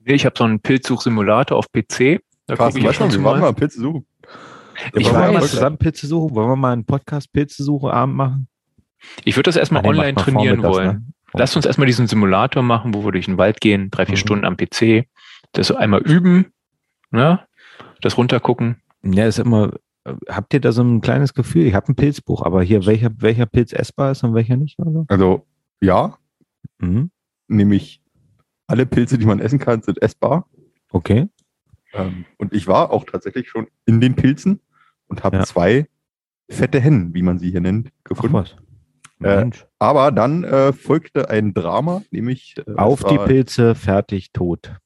[0.00, 2.20] Nee, ich habe so einen Pilzsuchsimulator auf PC.
[2.46, 4.06] Da Carsten, weißt du, wir waren mal Pilze suchen.
[4.78, 6.34] Ja, ich wollen wir mal zusammen Pilze suchen?
[6.34, 8.48] Wollen wir mal einen Podcast Pilze suche Abend machen?
[9.24, 10.86] Ich würde das erstmal Ah, nee, online trainieren wollen.
[10.86, 11.02] ne?
[11.34, 14.18] Lasst uns erstmal diesen Simulator machen, wo wir durch den Wald gehen, drei, vier Mhm.
[14.20, 15.06] Stunden am PC,
[15.52, 16.46] das so einmal üben,
[17.10, 17.40] ne?
[18.00, 18.76] das runtergucken.
[19.02, 19.72] Ja, ist immer,
[20.04, 21.66] äh, habt ihr da so ein kleines Gefühl?
[21.66, 24.78] Ich habe ein Pilzbuch, aber hier, welcher, welcher Pilz essbar ist und welcher nicht?
[24.78, 25.04] Oder?
[25.08, 25.46] Also,
[25.80, 26.16] ja,
[26.78, 27.10] Mhm.
[27.48, 28.02] nämlich
[28.66, 30.48] alle Pilze, die man essen kann, sind essbar.
[30.90, 31.28] Okay.
[31.92, 34.60] Ähm, und ich war auch tatsächlich schon in den Pilzen
[35.08, 35.44] und habe Ja.
[35.44, 35.86] zwei
[36.48, 38.34] fette Hennen, wie man sie hier nennt, gefunden.
[38.34, 38.56] was.
[39.22, 39.64] Äh, Mensch.
[39.78, 44.76] aber dann äh, folgte ein Drama, nämlich äh, Auf die war- Pilze, fertig, tot.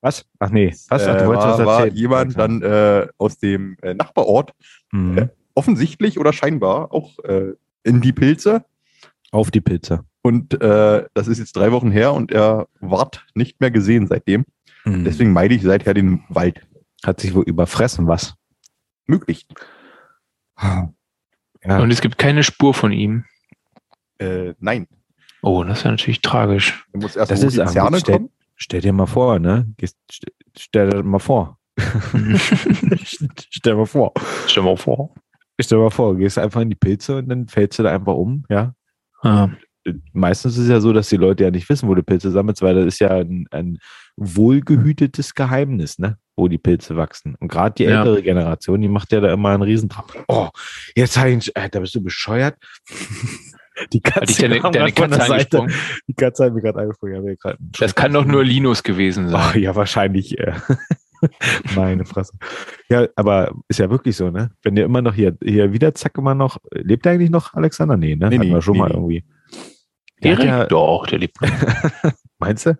[0.00, 0.24] Was?
[0.38, 0.86] Ach nee, was?
[0.88, 1.96] Ach, äh, du wolltest war, was war erzählen.
[1.96, 4.54] jemand dann äh, aus dem äh, Nachbarort
[4.92, 5.18] Mhm.
[5.18, 7.52] äh, offensichtlich oder scheinbar auch äh,
[7.84, 8.64] in die Pilze.
[9.32, 10.00] Auf die Pilze.
[10.22, 14.44] Und äh, das ist jetzt drei Wochen her und er ward nicht mehr gesehen seitdem.
[14.84, 15.04] Mhm.
[15.04, 16.66] Deswegen meide ich seither den Wald.
[17.04, 18.34] Hat sich wohl überfressen, was?
[19.10, 19.46] Möglich.
[20.62, 20.90] Ja.
[21.78, 23.24] Und es gibt keine Spur von ihm.
[24.18, 24.86] Äh, nein.
[25.42, 26.84] Oh, das ist ja natürlich tragisch.
[26.92, 28.30] Er muss erst Das ist die am- Zerne stell, kommen.
[28.56, 29.66] stell dir mal vor, ne?
[29.78, 31.58] Gehst- st- Stell dir mal vor.
[33.50, 34.12] stell mal vor.
[34.46, 35.14] Stell mal vor.
[35.60, 38.14] Stell dir mal vor, gehst einfach in die Pilze und dann fällst du da einfach
[38.14, 38.74] um, ja?
[39.22, 39.48] Ah,
[40.12, 42.60] Meistens ist es ja so, dass die Leute ja nicht wissen, wo du Pilze sammelst,
[42.62, 43.78] weil das ist ja ein, ein
[44.16, 46.18] wohlgehütetes Geheimnis, ne?
[46.40, 47.34] Wo die Pilze wachsen.
[47.38, 47.98] Und gerade die Ja.
[48.00, 50.24] ältere Generation, die macht ja da immer einen Riesentrap.
[50.26, 50.48] Oh,
[50.96, 52.56] jetzt hab ich, äh, da bist du bescheuert.
[53.92, 55.32] Die dich deine, deine von der Katze Seite.
[55.60, 55.74] angesprungen?
[56.08, 57.36] Die Katze hat mir gerade angesprochen.
[57.44, 59.60] Ja, Das kann doch nur Linus gewesen Oh, sein.
[59.62, 60.38] ja, wahrscheinlich.
[60.38, 60.52] Äh.
[61.76, 62.32] Meine Fresse.
[62.88, 64.50] Ja, aber ist ja wirklich so, ne?
[64.62, 67.96] Wenn ihr immer noch hier, hier wieder zack immer noch, lebt er eigentlich noch Alexander?
[67.98, 68.28] Nee, ne?
[68.30, 68.94] Nee, Hatten wir schon nee, mal nee.
[68.94, 69.24] irgendwie.
[70.22, 70.44] Der Erik?
[70.46, 71.36] ja, Doch, der lebt.
[72.38, 72.78] meinst du?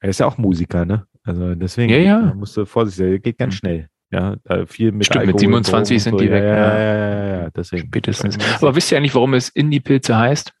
[0.00, 1.06] Er ist ja auch Musiker, ne?
[1.28, 2.34] Also deswegen Ja, ja.
[2.34, 3.88] musst du vorsichtig sein, geht ganz schnell.
[4.10, 6.32] Ja, viel mit Stimmt, mit Alkohol, 27 Drogen sind und die so.
[6.32, 6.78] weg, Ja, ja.
[6.78, 7.86] ja, ja, ja, ja, deswegen.
[7.88, 8.38] Spätestens.
[8.62, 10.52] Aber wisst ihr eigentlich, warum es Indie-Pilze heißt?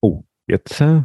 [0.00, 1.02] Oh, jetzt, äh,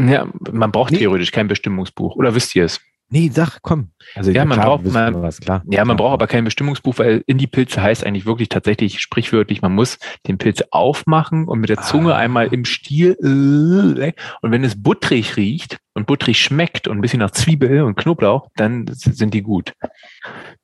[0.00, 0.98] Ja, man braucht Nee.
[0.98, 2.16] theoretisch kein Bestimmungsbuch.
[2.16, 2.80] Oder wisst ihr es?
[3.12, 3.90] Nee, sag, komm.
[4.16, 5.62] Also, Ja, man braucht- man- was, klar.
[5.70, 9.98] Ja, man braucht aber kein Bestimmungsbuch, weil Indie-Pilze heißt eigentlich wirklich tatsächlich sprichwörtlich, man muss
[10.26, 12.18] den Pilz aufmachen und mit der Zunge Ah.
[12.18, 13.16] einmal im Stiel
[14.00, 17.94] äh, und wenn es buttrig riecht und buttrig schmeckt und ein bisschen nach Zwiebel und
[17.96, 19.74] Knoblauch, dann sind die gut.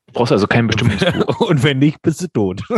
[0.06, 1.40] Du brauchst also kein Bestimmungsbuch.
[1.50, 2.62] Und wenn nicht, bist du tot.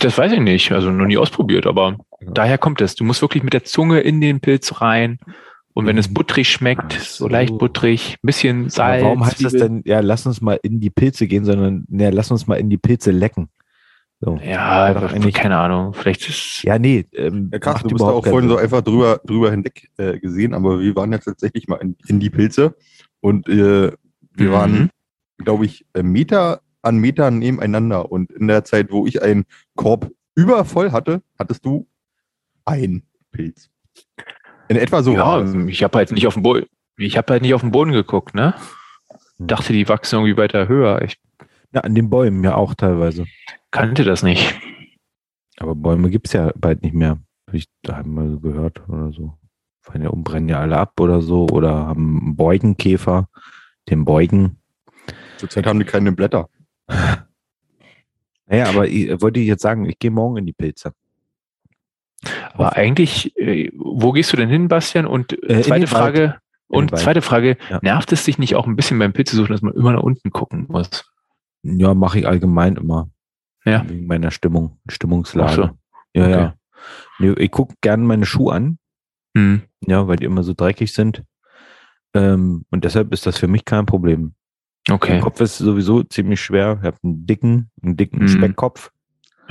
[0.00, 2.94] Das weiß ich nicht, also noch nie ausprobiert, aber daher kommt es.
[2.94, 5.18] Du musst wirklich mit der Zunge in den Pilz rein
[5.74, 7.28] und wenn es buttrig schmeckt, so so.
[7.28, 9.02] leicht buttrig, ein bisschen Aber Salz.
[9.04, 9.68] warum heißt das Zwiebel.
[9.68, 12.68] denn, ja, lass uns mal in die Pilze gehen, sondern, ja, lass uns mal in
[12.70, 13.48] die Pilze lecken.
[14.20, 14.38] So.
[14.44, 14.94] Ja,
[15.32, 18.80] keine Ahnung, vielleicht ist Ja, nee, ähm, Ja, Carsten, du bist auch vorhin so einfach
[18.82, 22.76] drüber, drüber hinweg äh, gesehen, aber wir waren jetzt tatsächlich mal in, in die Pilze
[23.20, 23.90] und äh,
[24.34, 24.52] wir Mhm.
[24.52, 24.90] waren,
[25.38, 29.44] glaube ich, äh, Meter an Meter nebeneinander und in der Zeit, wo ich einen
[29.76, 31.86] Korb übervoll hatte, hattest du
[32.64, 33.02] ein
[33.32, 33.70] Pilz.
[34.68, 35.54] In etwa so ja, es.
[35.66, 38.34] ich habe halt nicht auf den Boden, ich habe halt nicht auf den Boden geguckt,
[38.34, 38.54] ne?
[39.38, 41.02] Dachte, die wachsen irgendwie weiter höher.
[41.02, 41.18] Ich
[41.72, 43.26] Ja, an den Bäumen ja auch teilweise.
[43.70, 44.54] kannte das nicht.
[45.58, 47.18] Aber Bäume gibt's ja bald nicht mehr.
[47.46, 49.36] Hab ich da haben wir so gehört oder so.
[49.80, 51.48] Fallen ja um, brennen ja alle ab oder so.
[51.48, 53.28] Oder haben einen Beugenkäfer,
[53.90, 54.58] den Beugen.
[55.38, 56.48] Zurzeit haben die keine Blätter.
[58.46, 60.92] Naja, aber ich, wollte ich jetzt sagen, ich gehe morgen in die Pilze.
[62.54, 65.06] Aber eigentlich, äh, wo gehst du denn hin, Bastian?
[65.06, 65.86] Und Äh, äh, zweite.
[65.86, 66.36] Frage,
[66.68, 67.80] und zweite Frage, Ja.
[67.82, 70.66] nervt es dich nicht auch ein bisschen beim Pilzesuchen, dass man immer nach unten gucken
[70.68, 70.88] muss?
[71.62, 73.10] Ja, mache ich allgemein immer.
[73.64, 73.88] Ja.
[73.88, 75.54] Wegen meiner Stimmung, Stimmungslage.
[75.54, 75.62] So.
[76.14, 76.30] Ja, Okay.
[76.30, 76.54] ja.
[77.18, 78.78] Nee, ich gucke gerne meine Schuhe an.
[79.36, 79.62] Hm.
[79.86, 81.22] Ja, weil die immer so dreckig sind.
[82.14, 84.34] Ähm, und deshalb ist das für mich kein Problem.
[84.90, 85.12] Okay.
[85.12, 86.78] Mein Kopf ist sowieso ziemlich schwer.
[86.80, 88.28] Ich habe einen dicken, einen dicken Mhm.
[88.28, 88.90] Speckkopf.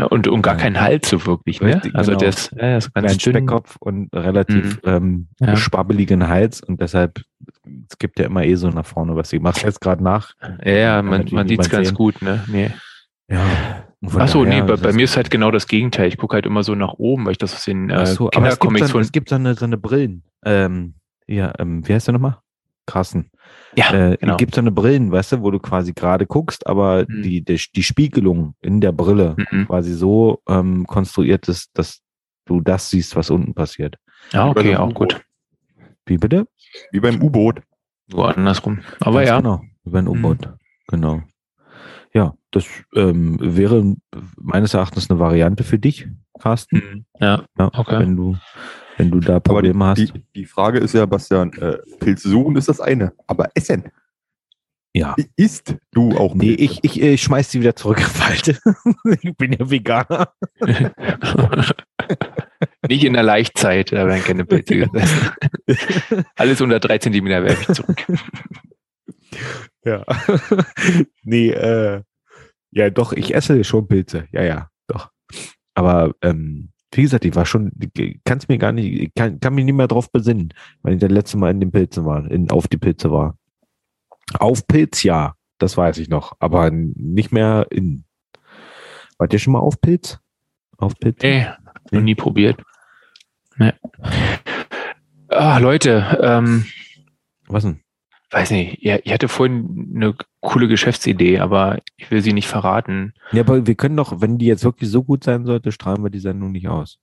[0.02, 1.76] Ja, und, und gar keinen Hals so wirklich, ne?
[1.76, 2.20] Richtig, Also genau.
[2.20, 3.20] der ist, ja, ist ganz Kleinen.
[3.20, 5.56] Speckkopf und relativ ähm, Ja.
[5.56, 7.22] schwabbeligen Hals und deshalb
[7.90, 9.32] es gibt ja immer eh so nach vorne was.
[9.34, 10.34] Ich mache jetzt gerade nach.
[10.64, 12.44] Ja, man, man sieht's niemand ganz gut, ne?
[12.48, 12.72] Nee.
[13.30, 13.46] Ja.
[14.02, 16.08] und von Ach so, nee, bei, bei das- mir ist halt genau das Gegenteil.
[16.08, 18.48] Ich gucke halt immer so nach oben, weil ich das aus den äh, so, aber
[18.48, 19.02] es gibt, Kindercomics von.
[19.02, 20.24] es gibt so eine, so eine Brillen.
[20.46, 20.96] Ähm,
[21.28, 22.38] ja, ähm, wie heißt der nochmal?
[22.86, 23.30] Carsten.
[23.76, 24.34] Ja, äh, genau.
[24.34, 27.22] Es gibt so eine Brillen, weißt du, wo du quasi gerade guckst, aber Mhm.
[27.24, 29.68] die, die, die Spiegelung in der Brille Mhm.
[29.68, 32.02] quasi so ähm, konstruiert ist, dass
[32.46, 33.96] du das siehst, was unten passiert.
[34.34, 35.14] Ja, Wie okay, auch U-Boot.
[35.16, 35.26] gut.
[36.06, 36.48] Wie bitte?
[36.92, 37.62] Wie beim U-Boot.
[38.08, 38.80] So andersrum.
[39.00, 39.38] Aber Ganz ja.
[39.38, 40.12] Genau, über ein Mhm.
[40.12, 40.50] U-Boot.
[40.88, 41.22] Genau.
[42.14, 42.66] Ja, das
[42.96, 43.96] ähm, wäre
[44.36, 46.08] meines Erachtens eine Variante für dich,
[46.40, 46.78] Carsten.
[46.78, 47.06] Mhm.
[47.20, 48.00] Ja, Ja, okay.
[48.00, 48.36] Wenn du,
[48.98, 49.98] wenn du da Aber die, Probleme hast.
[50.00, 53.92] die, die Frage ist ja, Bastian, äh, Pilze suchen ist das eine, aber essen.
[54.94, 55.16] ja.
[55.36, 56.80] Isst du auch Nee, Pilze?
[56.84, 58.58] ich, ich äh, schmeiß die wieder zurück in Falte.
[59.22, 60.34] ich bin ja Veganer.
[62.88, 65.32] Nicht in der Laichzeit, da werden keine Pilze gesessen.
[66.36, 68.06] Alles unter drei Zentimeter werfe ich zurück.
[69.86, 70.04] Ja.
[71.24, 72.02] nee, äh,
[72.72, 74.28] ja, doch, ich esse schon Pilze.
[74.32, 75.10] Ja, ja, doch.
[75.74, 77.72] Aber ähm, wie gesagt, ich war schon,
[78.26, 81.00] kann es mir gar nicht, ich kann, kann mich nicht mehr drauf besinnen, weil ich
[81.00, 83.38] das letzte Mal in den Pilzen war, in, auf die Pilze war.
[84.40, 88.04] Auf Pilz, ja, das weiß ich noch, aber nicht mehr in.
[89.18, 90.20] Wart ihr schon mal auf Pilz?
[90.78, 91.22] Auf Pilz?
[91.22, 91.48] Nee,
[91.92, 92.62] noch nie probiert.
[93.58, 93.74] Nee.
[95.28, 96.66] Ah, Leute, ähm,
[97.48, 97.80] Was denn?
[98.32, 103.14] Weiß nicht, ihr hatte vorhin eine coole Geschäftsidee, aber ich will sie nicht verraten.
[103.32, 106.10] Ja, aber wir können doch, wenn die jetzt wirklich so gut sein sollte, strahlen wir
[106.10, 106.98] die Sendung nicht aus.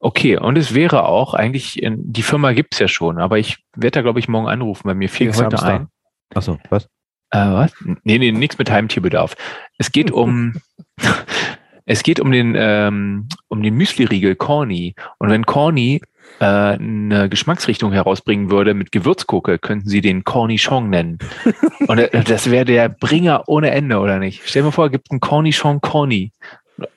[0.00, 4.02] Okay, und es wäre auch eigentlich, die Firma gibt's ja schon, aber ich werde da,
[4.02, 5.74] glaube ich, morgen anrufen, weil mir fiel Fix heute Hamster.
[5.74, 5.88] ein.
[6.34, 6.86] Achso, was?
[7.30, 7.72] Äh, was?
[8.02, 9.36] Nee, nee, nichts mit Heimtierbedarf.
[9.78, 10.54] Es geht um,
[11.86, 14.96] es geht um den, ähm, um den Müsli-Riegel Corny.
[15.18, 16.02] Und wenn Corny
[16.40, 21.18] äh, eine Geschmacksrichtung herausbringen würde mit Gewürzgurke, könnten sie den Cornichon nennen.
[21.88, 24.42] Und äh, das wäre der Bringer ohne Ende, oder nicht?
[24.44, 26.32] Stell dir mal vor, es gibt einen Cornichon Corny.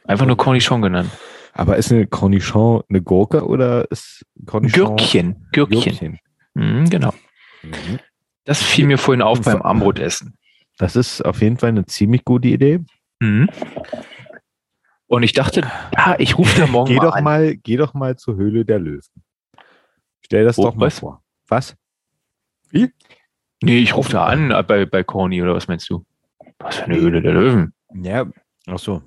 [0.06, 1.12] Einfach nur Cornichon genannt.
[1.54, 5.48] Aber ist eine Cornichon eine Gurke oder ist Cornichon Gürkchen.
[5.52, 6.20] Gürkchen.
[6.54, 7.14] Mhm, genau.
[8.44, 10.38] Das fiel mir vorhin auf beim Armbrotessen.
[10.78, 12.80] Das ist auf jeden Fall eine ziemlich gute Idee.
[13.20, 13.50] Mhm.
[15.08, 17.24] Und ich dachte, ah, ich rufe da morgen Geh mal doch an.
[17.24, 19.02] mal, geh doch mal zur Höhle der Löwen.
[20.26, 21.00] Stell das Oh, doch mal was?
[21.00, 21.22] vor.
[21.48, 21.76] Was?
[22.72, 26.04] Nee, ich rufe da an äh, bei, bei Corny oder was meinst du?
[26.60, 27.74] Was für eine Höhle der Löwen?
[27.94, 28.26] Ja,
[28.68, 29.02] ach so.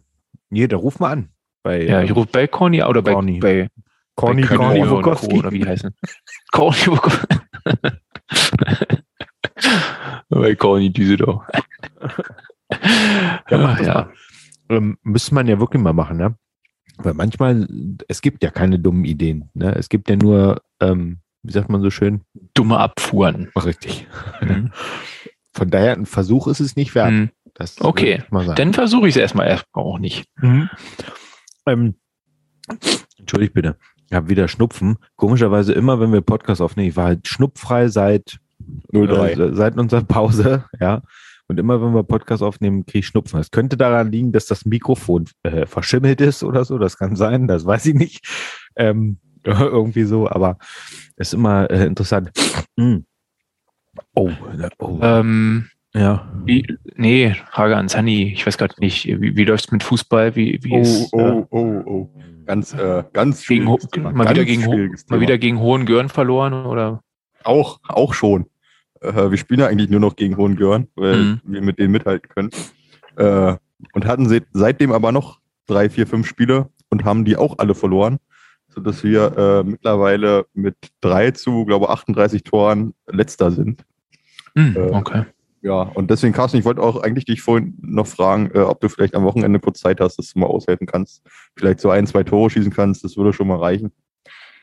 [0.50, 1.30] Nee, da ruf mal an.
[1.62, 3.40] Bei, Ja, ich rufe bei Corny oder bei, Corny.
[3.40, 3.68] bei
[4.14, 4.96] Corny, bei Corny und Co.
[4.98, 5.38] Wukowski.
[5.38, 5.94] oder wie heißen?
[6.52, 7.26] Corny Wukowski.
[10.28, 11.42] bei Corny Düsseldorf.
[13.50, 14.10] Ja, mach Ach, ja.
[14.70, 16.36] Ähm, müsste man ja wirklich mal machen, ne?
[16.98, 17.66] Weil manchmal,
[18.08, 19.48] es gibt ja keine dummen Ideen.
[19.54, 19.74] Ne?
[19.74, 22.22] Es gibt ja nur, ähm, wie sagt man so schön?
[22.54, 23.50] Dumme Abfuhren.
[23.56, 24.06] Richtig.
[24.40, 24.72] Mhm.
[25.52, 27.10] Von daher, ein Versuch ist es nicht wert.
[27.12, 27.30] Mhm.
[27.54, 28.56] Das Okay, ich mal sagen.
[28.56, 30.26] dann versuche ich es erstmal erstmal auch nicht.
[30.40, 30.68] Mhm.
[31.66, 31.94] Ähm,
[33.18, 33.76] Entschuldigt bitte.
[34.08, 34.96] Ich habe wieder Schnupfen.
[35.16, 38.38] Komischerweise immer, wenn wir Podcast aufnehmen, ich war halt schnupffrei seit
[38.92, 39.32] 03.
[39.32, 41.02] äh, seit unserer Pause, ja.
[41.48, 43.40] Und immer, wenn wir Podcast aufnehmen, kriege ich Schnupfen.
[43.40, 46.76] Es könnte daran liegen, dass das Mikrofon äh, verschimmelt ist oder so.
[46.78, 48.26] Das kann sein, das weiß ich nicht.
[48.76, 50.58] Ähm, irgendwie so, aber
[51.16, 52.30] ist immer äh, interessant.
[52.76, 52.98] Mm.
[54.14, 54.30] Oh,
[54.78, 54.98] oh.
[55.02, 56.30] Ähm, ja.
[56.44, 58.30] wie, nee, Frage an Sunny.
[58.32, 60.36] Ich weiß gerade nicht, wie, wie läuft's mit Fußball?
[60.36, 62.10] Wie, wie Oh, ist, äh, oh, oh, oh.
[62.44, 67.02] Ganz, äh, ganz gegen, mal, Ganz wieder gegen, mal wieder gegen Hohengörn verloren oder?
[67.42, 68.46] Auch, auch schon.
[69.00, 71.40] Äh, wir spielen ja eigentlich nur noch gegen Hohengörn, weil Mhm.
[71.44, 72.50] wir mit denen mithalten können.
[73.16, 73.56] Äh,
[73.92, 77.74] und hatten se- seitdem aber noch drei, vier, fünf Spiele und haben die auch alle
[77.74, 78.18] verloren,
[78.68, 83.84] sodass wir äh, mittlerweile mit drei zu, glaube 38 Toren letzter sind.
[84.54, 85.24] Hm, Äh, okay.
[85.60, 88.88] Ja, und deswegen, Carsten, ich wollte auch eigentlich dich vorhin noch fragen, äh, ob du
[88.88, 91.22] vielleicht am Wochenende kurz Zeit hast, dass du mal aushelfen kannst.
[91.56, 93.90] Vielleicht so ein, zwei Tore schießen kannst, das würde schon mal reichen.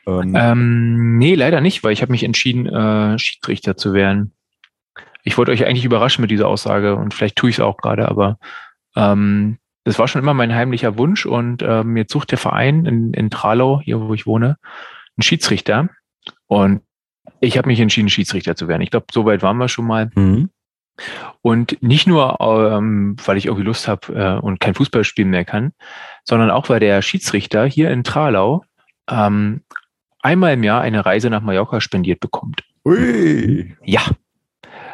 [0.06, 4.32] Ähm, Ähm, nee, leider nicht, weil ich habe mich entschieden, äh, Schiedsrichter zu werden.
[5.22, 8.08] Ich wollte euch eigentlich überraschen mit dieser Aussage und vielleicht tue ich es auch gerade,
[8.08, 8.38] aber
[8.94, 13.12] ähm, das war schon immer mein heimlicher Wunsch und ähm, jetzt sucht der Verein in,
[13.12, 14.56] in Tralau, hier wo ich wohne,
[15.16, 15.88] einen Schiedsrichter
[16.46, 16.82] und
[17.40, 18.82] ich habe mich entschieden, Schiedsrichter zu werden.
[18.82, 20.10] Ich glaube, so weit waren wir schon mal.
[20.14, 20.50] Mhm.
[21.42, 25.44] Und nicht nur, ähm, weil ich irgendwie Lust habe äh, und kein Fußball spielen mehr
[25.44, 25.72] kann,
[26.24, 28.64] sondern auch, weil der Schiedsrichter hier in Tralau
[29.10, 29.62] ähm,
[30.26, 32.62] einmal im Jahr eine Reise nach Mallorca spendiert bekommt.
[32.84, 33.76] Ui.
[33.84, 34.02] Ja.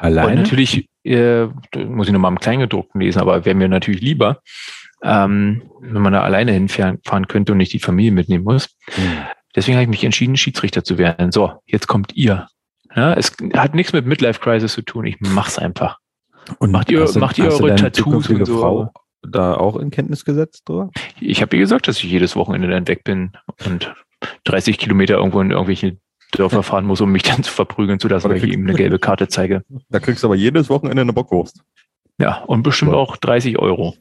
[0.01, 0.33] Alleine?
[0.33, 1.47] Und natürlich, äh,
[1.87, 4.41] muss ich nochmal im Kleingedruckten lesen, aber wäre mir natürlich lieber,
[5.03, 8.77] ähm, wenn man da alleine hinfahren fahren könnte und nicht die Familie mitnehmen muss.
[9.55, 11.33] Deswegen habe ich mich entschieden, Schiedsrichter zu werden.
[11.33, 12.47] So, jetzt kommt ihr.
[12.95, 15.07] Ja, es hat nichts mit Midlife Crisis zu tun.
[15.07, 15.99] Ich mach's einfach.
[16.59, 18.61] Und macht ihr, hast macht ihr hast eure Tattoos und so.
[18.61, 20.91] Frau da auch in Kenntnis gesetzt drüber?
[21.21, 23.33] Ich habe ihr gesagt, dass ich jedes Wochenende dann weg bin
[23.65, 23.95] und
[24.45, 25.99] 30 Kilometer irgendwo in irgendwelche
[26.33, 28.99] Dörfer fahren muss, um mich dann zu verprügeln zu lassen, weil ich ihm eine gelbe
[28.99, 29.65] Karte zeige.
[29.91, 31.63] Da kriegst du aber jedes Wochenende eine Bockwurst.
[32.19, 33.97] Ja, und bestimmt auch 30 Euro.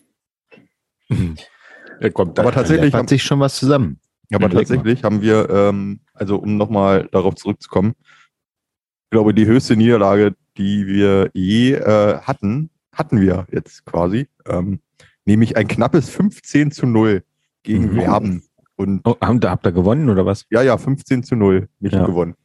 [1.99, 3.99] Ja, kommt, Aber tatsächlich hat sich schon was zusammen.
[4.33, 4.53] Aber mal.
[4.53, 10.87] tatsächlich haben wir, ähm, also um nochmal darauf zurückzukommen, ich glaube, die höchste Niederlage, die
[10.87, 14.79] wir je äh, hatten, hatten wir jetzt quasi, ähm,
[15.25, 17.23] nämlich ein knappes 15 zu 0
[17.63, 17.95] gegen Mhm.
[17.97, 18.43] Werben.
[18.81, 20.45] Und Oh, haben, habt ihr gewonnen oder was?
[20.49, 22.05] ja, ja, 15 zu 0 nicht Ja.
[22.05, 22.35] gewonnen.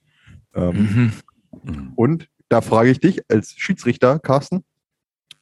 [0.54, 1.12] Ähm,
[1.94, 4.64] Und da frage ich dich als Schiedsrichter, Carsten,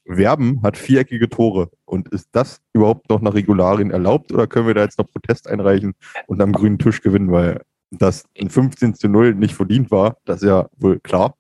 [0.06, 1.70] Werben hat viereckige Tore.
[1.84, 5.48] Und ist das überhaupt noch nach Regularien erlaubt oder können wir da jetzt noch Protest
[5.48, 5.94] einreichen
[6.26, 7.32] und am grünen Tisch gewinnen?
[7.32, 11.36] Weil das ein 15 zu 0 nicht verdient war, das ist ja wohl klar.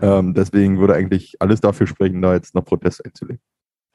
[0.00, 3.40] Ähm, deswegen würde eigentlich alles dafür sprechen, da jetzt noch Protest einzulegen.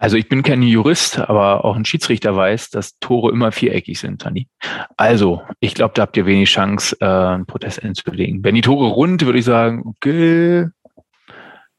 [0.01, 4.21] Also ich bin kein Jurist, aber auch ein Schiedsrichter weiß, dass Tore immer viereckig sind,
[4.21, 4.47] Tani.
[4.95, 8.41] Also, ich glaube, da habt ihr wenig Chance, äh, einen Protest einzulegen.
[8.41, 10.67] Wenn die Tore rund, würde ich sagen, okay.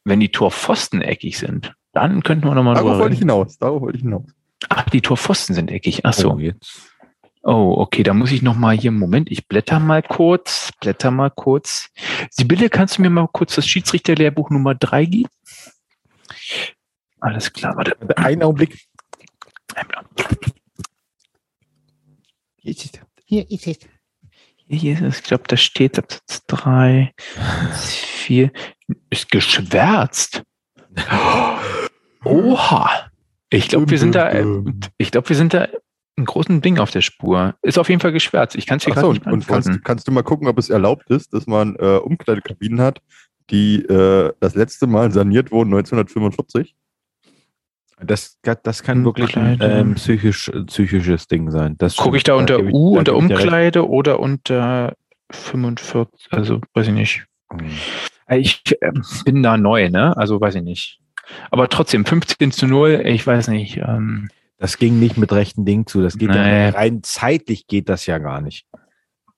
[0.04, 3.96] Wenn die Torpfosten eckig sind, dann könnten wir nochmal Darauf wollte ich hinaus, darauf wollte
[3.96, 4.30] ich hinaus.
[4.68, 6.00] Ach, die Torpfosten sind eckig.
[6.04, 6.32] Ach so.
[6.32, 6.90] Oh, jetzt.
[7.42, 11.30] Oh, okay, da muss ich noch mal hier, Moment, ich blätter mal kurz, blätter mal
[11.30, 11.88] kurz.
[12.30, 15.30] Sibylle, kannst du mir mal kurz das Schiedsrichterlehrbuch Nummer drei geben?
[17.20, 17.96] Alles klar, warte.
[18.16, 18.88] Einen Augenblick.
[22.56, 22.72] Hier
[23.50, 23.78] ist es.
[24.72, 27.12] Hier ist es, ich glaube, da steht Absatz 3,
[27.76, 28.52] 4,
[29.10, 30.44] ist geschwärzt.
[32.24, 33.10] Oha.
[33.50, 34.44] Ich glaube, wir sind da, äh,
[34.96, 35.66] ich glaube, wir sind da
[36.16, 37.56] einen großen Ding auf der Spur.
[37.62, 38.54] Ist auf jeden Fall geschwärzt.
[38.54, 40.58] Ich kann es hier Achso, gerade und, nicht und kannst, kannst du mal gucken, ob
[40.58, 43.00] es erlaubt ist, dass man äh, Umkleidekabinen hat,
[43.50, 46.76] die äh, das letzte Mal saniert wurden 1945?
[48.04, 51.76] Das, das kann wirklich ein ähm, psychisch, psychisches Ding sein.
[51.78, 53.16] Das Gucke ich da unter ich- U, da unter.
[53.16, 54.94] Umkleide oder unter
[55.30, 57.26] 45, also weiß ich nicht.
[58.26, 60.16] Äh, Ich ähm, bin da neu, ne?
[60.16, 61.00] Also weiß ich nicht.
[61.50, 63.76] Aber trotzdem, 15 zu 0, ich weiß nicht.
[63.78, 66.02] Ähm, Das ging nicht mit rechten Dingen zu.
[66.02, 66.36] Das geht Nee.
[66.66, 68.66] ja rein zeitlich geht das ja gar nicht.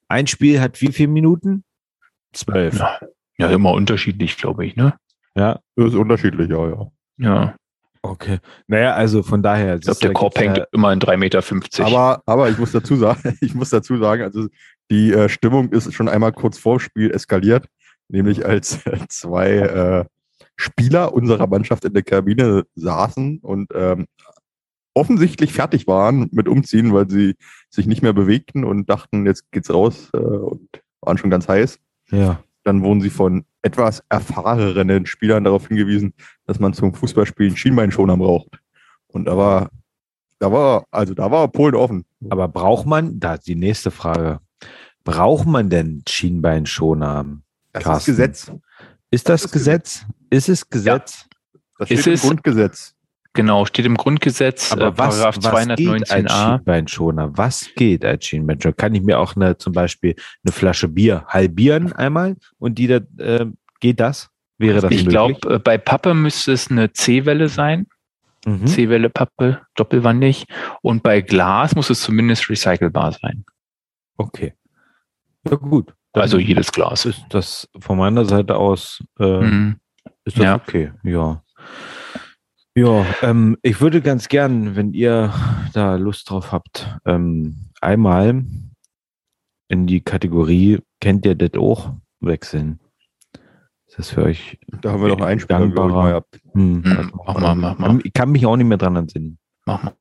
[0.09, 1.65] Ein Spiel hat wie viele Minuten?
[2.33, 2.79] Zwölf.
[2.79, 2.99] ja,
[3.39, 4.95] ja, immer unterschiedlich, glaube ich, ne?
[5.35, 5.61] Ja.
[5.77, 6.87] Das ist unterschiedlich, ja, ja.
[7.19, 7.55] Ja.
[8.03, 8.40] Okay.
[8.66, 9.76] Naja, also von daher.
[9.76, 11.86] Ich glaube, der Korb hängt immer in 3,50 Meter.
[11.86, 14.48] Aber, aber ich muss dazu sagen, ich muss dazu sagen, also
[14.90, 17.66] die äh, Stimmung ist schon einmal kurz vor Spiel eskaliert,
[18.09, 20.05] nämlich als äh, zwei äh,
[20.57, 24.07] Spieler unserer Mannschaft in der Kabine saßen und ähm,
[24.94, 27.36] offensichtlich fertig waren mit Umziehen, weil sie
[27.70, 30.68] sich nicht mehr bewegten und dachten, jetzt geht's raus äh, und
[31.00, 31.78] waren schon ganz heiß.
[32.11, 32.42] Ja.
[32.65, 36.15] Dann wurden sie von etwas erfahrenen Spielern darauf hingewiesen,
[36.47, 38.59] dass man zum Fußballspielen Schienbeinschoner braucht.
[39.09, 39.71] Und da war,
[40.39, 42.05] da war, also da war Polen offen.
[42.31, 44.41] Aber braucht man, da ist die nächste Frage,
[45.05, 47.25] braucht man denn Schienbeinschoner?
[47.73, 48.11] Das ist Carsten?
[48.13, 48.53] Gesetz.
[49.11, 50.07] Ist das, Gesetz?
[50.31, 51.27] Ist es Gesetz?
[51.79, 52.95] Das Ist steht im es- Grundgesetz.
[53.35, 56.53] Genau, steht im Grundgesetz, Aber äh, was, Paragraph was geht als 219a.
[56.59, 57.39] Schienbeinschoner?
[57.39, 58.74] Was geht als Schienbeinschoner?
[58.74, 60.14] Kann ich mir auch eine, zum Beispiel
[60.45, 63.47] eine Flasche Bier halbieren einmal und die da, äh,
[63.80, 64.28] geht das?
[64.59, 67.87] Wäre das Ich glaube, bei Pappe müsste es eine C-Welle sein.
[68.45, 68.66] Mhm.
[68.66, 70.45] C-Welle Pappe, doppelwandig.
[70.83, 73.45] Und bei Glas muss es zumindest recycelbar sein.
[74.18, 74.53] Okay.
[75.49, 75.95] Ja, gut.
[76.12, 77.07] Dann Also jedes Glas.
[77.07, 79.76] ist das von meiner Seite aus, äh, Mhm.
[80.24, 80.55] ist das Ja.
[80.57, 80.93] okay.
[81.03, 81.43] Ja.
[82.75, 85.35] Ja, ähm, ich würde ganz gern, wenn ihr
[85.75, 88.45] da Lust drauf habt, ähm, einmal
[89.68, 92.79] in die Kategorie Kennt ihr das auch wechseln?
[93.89, 96.23] Ist das für euch Da haben wir noch einen Einspieler, ich, mal.
[96.53, 96.85] Hm.
[96.85, 99.37] Hm, mach mal, mach mal, Ich kann mich auch nicht mehr dran entsinnen.
[99.66, 99.95] mach mal.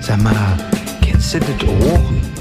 [0.00, 0.58] Sag mal,
[1.00, 2.31] kennst du das auch?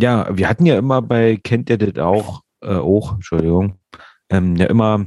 [0.00, 3.78] Ja, wir hatten ja immer bei Kennt ihr das auch, äh, auch, Entschuldigung,
[4.30, 5.04] ähm, ja immer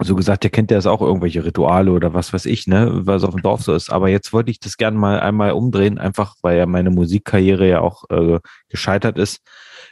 [0.00, 3.24] so gesagt, der kennt ja jetzt auch irgendwelche Rituale oder was weiß ich, ne, was
[3.24, 3.92] auf dem Dorf so ist.
[3.92, 7.80] Aber jetzt wollte ich das gerne mal einmal umdrehen, einfach weil ja meine Musikkarriere ja
[7.80, 9.40] auch äh, gescheitert ist.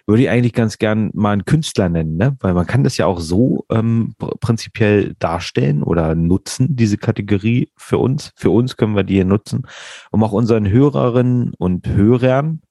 [0.06, 2.36] Würde ich eigentlich ganz gern mal einen Künstler nennen, ne?
[2.40, 7.70] Weil man kann das ja auch so ähm, pr prinzipiell darstellen oder nutzen, diese Kategorie
[7.76, 8.32] für uns.
[8.36, 9.66] Für uns können wir die hier nutzen,
[10.10, 12.62] um auch unseren Hörerinnen und Hörern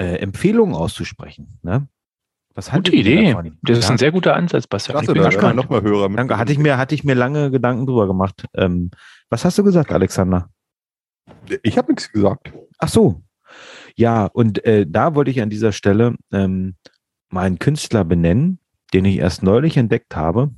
[0.00, 1.58] äh, Empfehlungen auszusprechen.
[1.62, 1.86] Ne?
[2.54, 3.36] Was Gute Idee.
[3.62, 4.94] Das ist ein sehr guter Ansatz, Bastian.
[4.94, 5.56] Klasse, ich bin da gespannt.
[5.56, 6.08] werden noch mal Hörer.
[6.08, 8.46] Danke, hatte ich mir, hatte ich mir lange Gedanken drüber gemacht.
[8.54, 8.90] Ähm,
[9.28, 10.48] was hast du gesagt, Alexander?
[11.62, 12.52] Ich habe nichts gesagt.
[12.78, 13.22] Ach so.
[13.94, 16.76] Ja, und äh, da wollte ich an dieser Stelle ähm,
[17.28, 18.58] mal einen Künstler benennen,
[18.92, 20.50] den ich erst neulich entdeckt habe,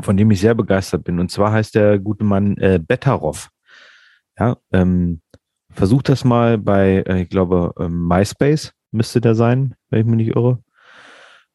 [0.00, 1.18] von dem ich sehr begeistert bin.
[1.18, 3.50] Und zwar heißt der gute Mann äh, Betteroff.
[4.38, 5.21] Ja, ähm,
[5.72, 10.16] versucht das mal bei, äh, ich glaube, ähm, MySpace müsste der sein, wenn ich mich
[10.16, 10.58] nicht irre.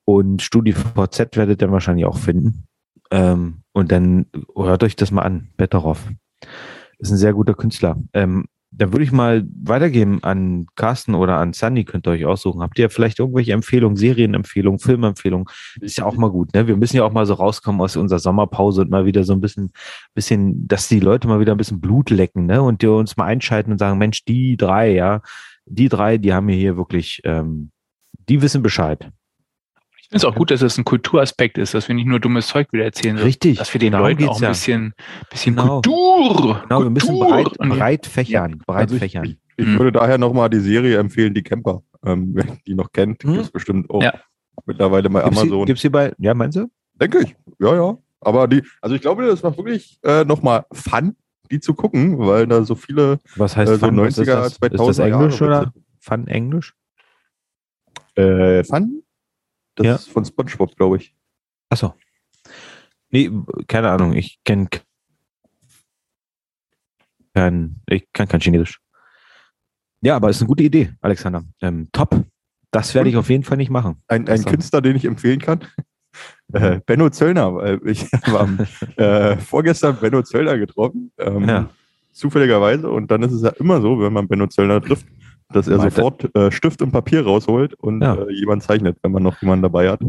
[0.06, 2.68] Und StudiVZ werdet ihr wahrscheinlich auch finden.
[3.12, 6.10] Ähm, und dann hört euch das mal an, Betteroff.
[6.98, 7.98] Ist ein sehr guter Künstler.
[8.72, 12.62] Dann würde ich mal weitergeben an Carsten oder an Sunny, könnt ihr euch aussuchen.
[12.62, 15.48] Habt ihr vielleicht irgendwelche Empfehlungen, Serienempfehlungen, Filmempfehlungen?
[15.80, 16.68] Ist ja auch mal gut, ne?
[16.68, 19.42] Wir müssen ja auch mal so rauskommen aus unserer Sommerpause und mal wieder so ein
[19.42, 19.72] bisschen,
[20.14, 22.62] bisschen, dass die Leute mal wieder ein bisschen Blut lecken, ne?
[22.62, 25.22] Und die uns mal einschalten und sagen, Mensch, die drei, ja,
[25.66, 27.72] die drei, die haben mir hier wirklich, ähm,
[28.30, 29.12] die wissen Bescheid.
[30.08, 32.48] Ich finde es auch gut, dass es ein Kulturaspekt ist, dass wir nicht nur dummes
[32.48, 34.50] Zeug wieder erzählen, Richtig, dass wir den darum Leuten auch ein ja.
[34.50, 34.94] bisschen,
[35.30, 35.82] bisschen Genau.
[35.82, 39.26] Kultur, Genau, wir müssen Kultur breit, breit fächern, breit Also ich, fächern.
[39.26, 39.80] ich, ich Mhm.
[39.80, 41.84] würde daher nochmal die Serie empfehlen, die Camper.
[42.06, 43.34] Ähm, wer die noch kennt, Mhm.
[43.34, 44.14] gibt es bestimmt auch Ja.
[44.66, 45.66] mittlerweile bei Gibt's Amazon.
[45.66, 46.68] gibt's die bei, ja, meinst du?
[46.94, 47.36] Denke ich.
[47.60, 47.98] Ja, ja.
[48.22, 51.18] Aber die, also ich glaube, das macht wirklich äh, nochmal Fun,
[51.52, 53.98] die zu gucken, weil da so viele Was heißt äh, so Fun?
[53.98, 54.62] Was 90er, ist das?
[54.62, 56.74] 2000er Ist das Englisch Jahre oder Fun Englisch?
[58.16, 59.04] Äh, Fun?
[59.78, 59.96] Das Ja.
[59.96, 61.16] ist von SpongeBob, glaube ich.
[61.70, 61.94] Achso.
[63.10, 63.32] Nee,
[63.68, 64.14] keine Ahnung.
[64.14, 64.68] Ich kenne
[67.34, 68.80] kein, ich kann kein Chinesisch.
[70.02, 71.44] Ja, aber ist eine gute Idee, Alexander.
[71.62, 72.24] Ähm, top.
[72.72, 74.04] Das werde ich auf jeden Fall nicht machen.
[74.08, 75.60] Ein, ein Künstler, den ich empfehlen kann.
[76.52, 78.66] Äh, Benno Zöllner, ich habe
[78.96, 81.12] äh, vorgestern Benno Zöllner getroffen.
[81.20, 81.70] Ähm, Ja.
[82.12, 82.90] Zufälligerweise.
[82.90, 85.06] Und dann ist es ja immer so, wenn man Benno Zöllner trifft,
[85.50, 88.16] dass er Meint sofort äh, Stift und Papier rausholt und Ja.
[88.16, 90.02] äh, jemand zeichnet, wenn man noch jemanden dabei hat.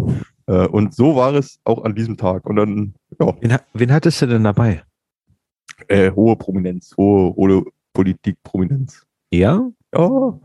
[0.47, 2.47] Äh, und so war es auch an diesem Tag.
[2.47, 4.83] Und dann, ja, Wen, wen hattest du denn dabei?
[5.87, 9.07] äh, hohe Prominenz, hohe, hohe Politikprominenz.
[9.31, 9.69] Ja?
[9.95, 10.41] Ja,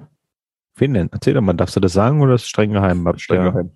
[0.75, 1.09] Wen denn?
[1.11, 3.07] Erzähl doch mal, darfst du das sagen oder ist es streng geheim?
[3.17, 3.49] streng Ja.
[3.51, 3.71] geheim.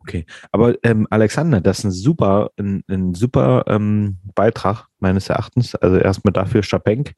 [0.00, 0.26] Okay.
[0.50, 5.76] Aber ähm, Alexander, das ist ein super, ein, ein super ähm, Beitrag meines Erachtens.
[5.76, 7.12] Also erstmal dafür Schapenk.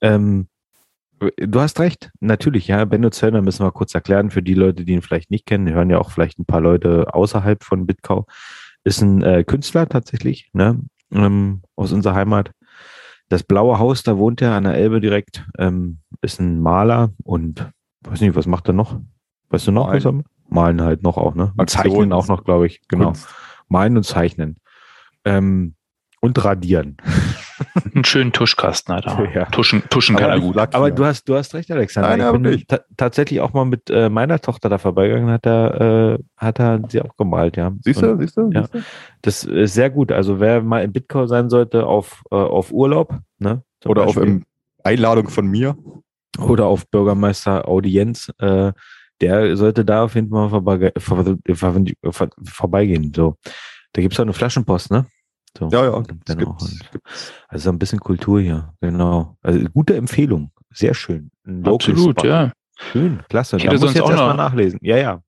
[0.00, 0.48] Ähm,
[1.36, 2.84] du hast recht, natürlich, ja.
[2.84, 5.90] Benno Zöllner müssen wir kurz erklären, für die Leute, die ihn vielleicht nicht kennen, hören
[5.90, 8.26] ja auch vielleicht ein paar Leute außerhalb von Bitkau.
[8.84, 10.80] Ist ein äh, Künstler tatsächlich, ne?
[11.12, 12.50] Ähm, aus unserer Heimat.
[13.28, 17.70] Das blaue Haus, da wohnt er an der Elbe direkt, ähm, ist ein Maler und
[18.02, 19.00] weiß nicht, was macht er noch?
[19.48, 21.52] Weißt du noch, was er Malen halt noch auch, ne?
[21.56, 22.80] Und zeichnen auch noch, glaube ich.
[22.88, 23.06] Genau.
[23.06, 23.28] Kunst.
[23.68, 24.56] Malen und zeichnen.
[25.24, 25.74] Ähm,
[26.20, 26.96] und radieren.
[27.94, 29.30] Einen schönen Tuschkasten hat er.
[29.34, 29.44] Ja.
[29.46, 30.54] Tuschen, tuschen kann er gut.
[30.54, 30.94] Lack, Aber ja.
[30.94, 32.16] du hast, du hast recht, Alexander.
[32.16, 32.68] Nein, ich bin nicht.
[32.68, 36.80] ta tatsächlich auch mal mit äh, meiner Tochter da vorbeigegangen, hat er, äh, hat er
[36.88, 37.72] sie auch gemalt, ja.
[37.80, 38.50] Siehst du, siehst du?
[38.52, 38.66] Ja.
[39.22, 40.12] Das ist sehr gut.
[40.12, 43.62] Also wer mal in Bitcoin sein sollte auf, äh, auf Urlaub, ne?
[43.80, 44.24] zum Oder auf Beispiel.
[44.34, 44.44] ähm,
[44.82, 45.76] Einladung von mir.
[46.38, 48.72] oder auf Bürgermeister Audienz, äh,
[49.20, 51.24] der sollte da auf jeden Fall mal vorbei, vor,
[51.54, 51.74] vor,
[52.12, 53.12] vor, vorbeigehen.
[53.14, 53.36] So.
[53.92, 55.06] Da gibt's auch eine Flaschenpost, ne?
[55.58, 55.68] So.
[55.70, 56.00] Ja, ja.
[56.00, 56.78] Gibt's.
[57.48, 59.36] also ein bisschen Kultur hier, genau.
[59.42, 60.50] Also gute Empfehlung.
[60.70, 61.30] Sehr schön.
[61.64, 62.26] Absolut, Spot.
[62.28, 62.52] ja.
[62.92, 63.56] Schön, klasse.
[63.56, 64.80] Ich Da hätte muss sonst jetzt auch erstmal noch- nachlesen.
[64.82, 65.20] Ja, ja.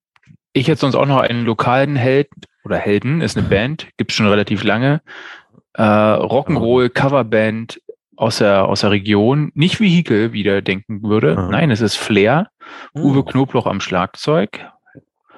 [0.52, 2.28] Ich hätte sonst auch noch einen lokalen Held
[2.64, 5.00] oder Helden, ist eine Band, gibt's schon relativ lange.
[5.74, 7.80] Äh, Rock'n'Roll Coverband
[8.16, 9.52] aus der, aus der Region.
[9.54, 11.36] Nicht Vehikel, wie der denken würde.
[11.36, 11.48] Aha.
[11.50, 12.48] Nein, es ist Flair.
[12.96, 13.02] Hm.
[13.04, 14.66] Uwe Knobloch am Schlagzeug.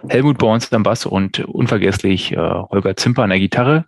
[0.08, 3.84] Helmut Borns am Bass und unvergesslich äh, Holger Zimper an der Gitarre.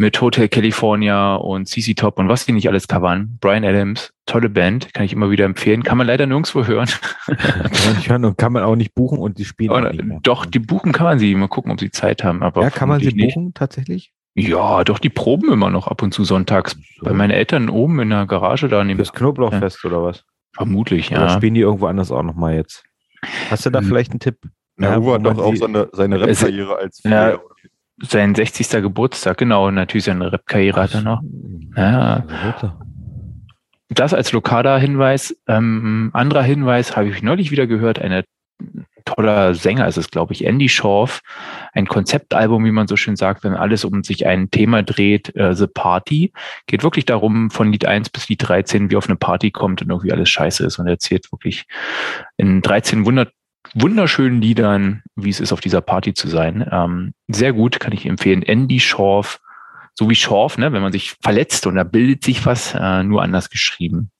[0.00, 3.36] Mit Hotel California und CC Top und was die nicht alles covern.
[3.38, 5.82] Brian Adams, tolle Band, kann ich immer wieder empfehlen.
[5.82, 6.88] Kann man leider nirgendwo hören.
[7.26, 9.92] Kann man nicht hören und kann man auch nicht buchen und die spielen auch Aber
[9.92, 10.18] nicht mehr.
[10.22, 11.34] doch, die buchen kann man sie.
[11.34, 12.42] Mal gucken, ob sie Zeit haben.
[12.42, 14.14] Aber Ja, kann man sie buchen tatsächlich?
[14.34, 16.78] Ja, doch, die proben immer noch ab und zu sonntags.
[17.02, 18.96] Bei meinen Eltern oben in der Garage da neben.
[18.96, 20.24] Fürs Knoblauchfest oder was?
[20.54, 21.28] Vermutlich, Oder ja.
[21.28, 22.84] spielen die irgendwo anders auch nochmal jetzt?
[23.50, 23.86] Hast du da Hm.
[23.86, 24.38] vielleicht einen Tipp?
[24.78, 27.38] Ja, Ja, Uwe hat doch auch seine, seine Rap-Karriere als Ja.
[28.02, 28.70] Sein 60.
[28.82, 29.68] Geburtstag, genau.
[29.68, 31.22] Und natürlich seine Rap-Karriere hat er noch.
[31.76, 32.24] Ja.
[33.88, 35.36] Das als lokaler Hinweis.
[35.46, 38.24] Ähm, anderer Hinweis habe ich neulich wieder gehört, eine
[39.04, 41.20] toller Sänger ist es, glaube ich, Andy Schorf,
[41.72, 45.54] ein Konzeptalbum, wie man so schön sagt, wenn alles um sich ein Thema dreht, äh,
[45.54, 46.32] The Party.
[46.66, 49.90] Geht wirklich darum, von Lied 1 bis Lied 13, wie auf eine Party kommt und
[49.90, 51.66] irgendwie alles scheiße ist und er erzählt wirklich
[52.36, 53.28] in 13 Wunder
[53.74, 56.68] wunderschönen Liedern, wie es ist, auf dieser Party zu sein.
[56.70, 58.42] Ähm, sehr gut, kann ich empfehlen.
[58.42, 59.40] Andy Schorf,
[59.94, 63.22] so wie Schorf, ne, wenn man sich verletzt und da bildet sich was, äh, nur
[63.22, 64.10] anders geschrieben.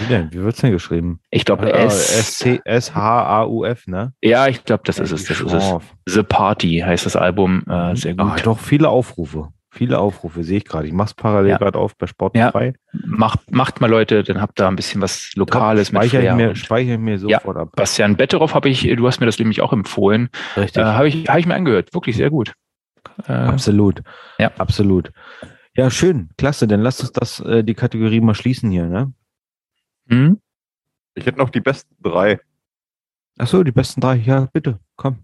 [0.00, 0.32] Wie denn?
[0.32, 1.20] Wie wird's denn geschrieben?
[1.30, 2.42] Ich glaube, Äh, S.
[2.64, 4.12] S-H-A-U-F, ne?
[4.20, 5.24] Ja, ich glaube, das ist es.
[5.24, 5.74] Das ist es.
[6.06, 7.62] The Party heißt das Album.
[7.68, 8.32] Äh, sehr gut.
[8.32, 9.48] Ah, doch, viele Aufrufe.
[9.74, 10.86] Viele Aufrufe sehe ich gerade.
[10.86, 11.58] Ich mach's parallel Ja.
[11.58, 12.74] gerade auf bei Spotify.
[12.92, 16.36] Macht, macht mal Leute, dann habt ihr ein bisschen was Lokales mit Speichere ich Flair
[16.36, 17.72] mir, speichere ich mir Ja, sofort ab.
[17.74, 20.28] Bastian Betteroff habe ich, du hast mir das nämlich auch empfohlen.
[20.56, 20.80] Richtig.
[20.80, 21.92] Äh, habe ich, habe ich mir angehört.
[21.92, 22.54] Wirklich sehr gut.
[23.26, 24.02] Äh, Absolut.
[24.38, 24.52] Ja.
[24.58, 25.10] Absolut.
[25.76, 26.30] Ja, schön.
[26.38, 26.68] Klasse.
[26.68, 29.12] Dann lasst uns das, äh, die Kategorie mal schließen hier, ne?
[30.08, 30.38] hm?
[31.16, 32.38] Ich hätte noch die besten drei.
[33.38, 34.14] Ach so, die besten drei.
[34.16, 34.78] Ja, bitte.
[34.96, 35.18] Komm.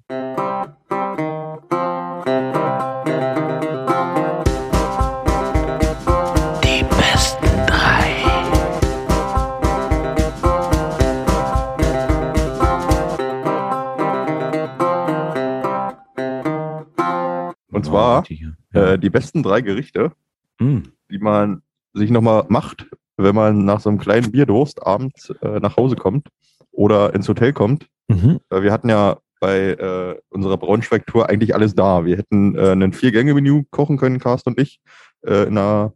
[17.91, 18.25] Zwar
[18.73, 20.13] äh, die besten drei Gerichte,
[20.61, 20.93] Hm.
[21.11, 21.63] die man
[21.95, 22.87] sich nochmal macht,
[23.17, 26.29] wenn man nach so einem kleinen Bierdurst abends äh, nach Hause kommt
[26.71, 27.87] oder ins Hotel kommt.
[28.09, 28.41] Mhm.
[28.51, 32.05] Äh, wir hatten ja bei äh, unserer Braunschweig-Tour eigentlich alles da.
[32.05, 34.81] Wir hätten äh, ein Vier-Gänge-Menü kochen können, Carsten und ich,
[35.23, 35.95] äh, in, einer,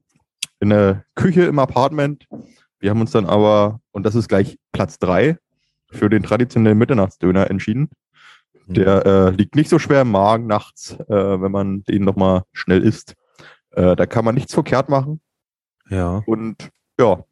[0.60, 2.26] in einer Küche im Apartment.
[2.80, 5.38] Wir haben uns dann aber, und das ist gleich Platz drei,
[5.90, 7.90] für den traditionellen Mitternachtsdöner entschieden.
[8.66, 12.82] Der äh, liegt nicht so schwer im Magen nachts, äh, wenn man den nochmal schnell
[12.82, 13.14] isst.
[13.72, 15.20] Äh, da kann man nichts verkehrt machen.
[15.90, 16.22] Ja.
[16.26, 17.24] Und ja,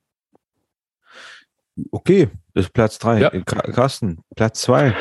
[1.90, 3.20] Okay, das ist Platz drei.
[3.20, 3.30] Ja.
[3.30, 4.94] Ka- Carsten, Platz zwei.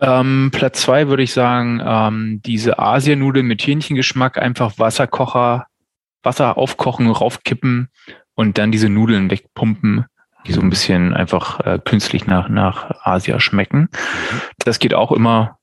[0.00, 5.66] Ähm, Platz zwei würde ich sagen, ähm, diese Asianudeln mit Hähnchengeschmack, einfach Wasserkocher,
[6.22, 7.88] Wasser aufkochen, raufkippen
[8.34, 10.06] und dann diese Nudeln wegpumpen,
[10.46, 13.88] die so ein bisschen einfach äh, künstlich nach, nach Asia schmecken.
[14.58, 15.58] Das geht auch immer.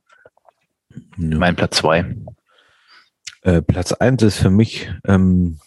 [1.18, 2.16] Mein Platz zwei.
[3.42, 5.60] Äh, Platz eins ist für mich ähm,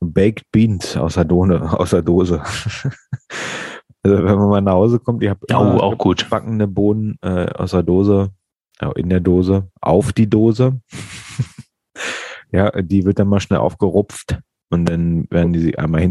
[0.00, 2.42] Baked Beans aus der, Done, aus der Dose.
[4.02, 6.28] also wenn man mal nach Hause kommt, ich habe Oh, auch gut.
[6.30, 8.30] backende Bohnen äh, aus der Dose,
[8.96, 10.80] in der Dose, auf die Dose.
[12.52, 14.38] ja, die wird dann mal schnell aufgerupft
[14.70, 16.02] und dann werden die einmal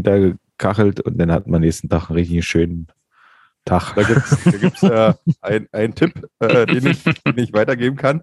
[0.58, 2.86] hintergekachelt und dann hat man nächsten Tag einen richtig schönen
[3.64, 3.94] Tag.
[3.94, 8.22] Da gibt's, da gibt's äh, ein- einen Tipp, äh, den, ich, den ich weitergeben kann.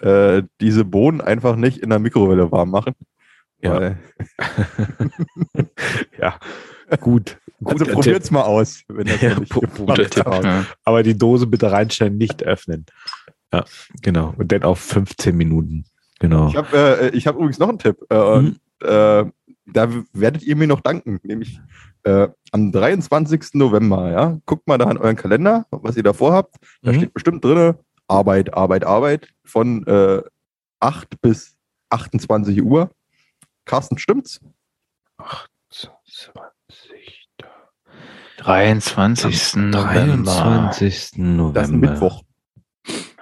[0.00, 2.94] Äh, diese Bohnen einfach nicht in der Mikrowelle warm machen.
[3.60, 3.96] Ja.
[6.18, 6.38] Ja,
[7.00, 7.38] gut.
[7.64, 8.32] Also probiert's Tipp.
[8.34, 10.08] mal aus, wenn das Ja, nicht guter.
[10.08, 10.24] Tipp.
[10.26, 10.66] Ja.
[10.84, 12.86] Aber die Dose bitte reinstellen, nicht öffnen.
[13.52, 13.64] Ja,
[14.02, 14.34] genau.
[14.36, 15.84] Und dann auf 15 Minuten.
[16.20, 16.48] Genau.
[16.48, 17.96] Ich habe äh, ich hab übrigens noch einen Tipp.
[18.08, 19.24] Äh, und, äh,
[19.66, 21.20] da werdet ihr mir noch danken.
[21.22, 21.60] Nämlich
[22.04, 23.54] äh, am 23.
[23.54, 24.10] November.
[24.10, 24.38] Ja?
[24.46, 26.56] Guckt mal da in euren Kalender, was ihr da vorhabt.
[26.82, 26.96] Da Mhm.
[26.96, 27.74] steht bestimmt drin
[28.08, 30.22] Arbeit, Arbeit, Arbeit von äh,
[30.80, 31.56] 8 bis
[31.90, 32.90] 28 Uhr.
[33.64, 34.40] Carsten, stimmt's?
[38.38, 39.56] 23.
[39.56, 40.32] November.
[40.32, 41.18] 23.
[41.18, 41.52] November.
[41.52, 42.22] Das ist ein Mittwoch.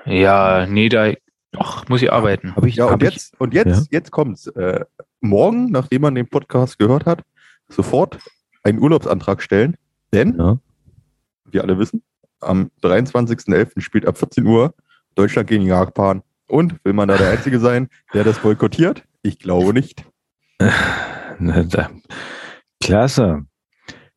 [0.06, 1.12] Ja, nee, da
[1.58, 2.56] ach, muss ich arbeiten.
[2.56, 3.98] Hab ich, Ja, hab und jetzt, und jetzt, Ja.
[3.98, 4.46] jetzt kommt's.
[4.48, 4.84] Äh,
[5.20, 7.22] morgen, nachdem man den Podcast gehört hat,
[7.68, 8.18] sofort
[8.62, 9.76] einen Urlaubsantrag stellen.
[10.12, 10.58] Denn, Ja.
[11.44, 12.02] wir alle wissen,
[12.40, 13.80] am 23.11.
[13.80, 14.74] spielt ab 14 Uhr
[15.14, 16.22] Deutschland gegen Japan.
[16.46, 19.04] Und will man da der Einzige sein, der das boykottiert?
[19.22, 20.04] Ich glaube nicht.
[22.82, 23.46] Klasse.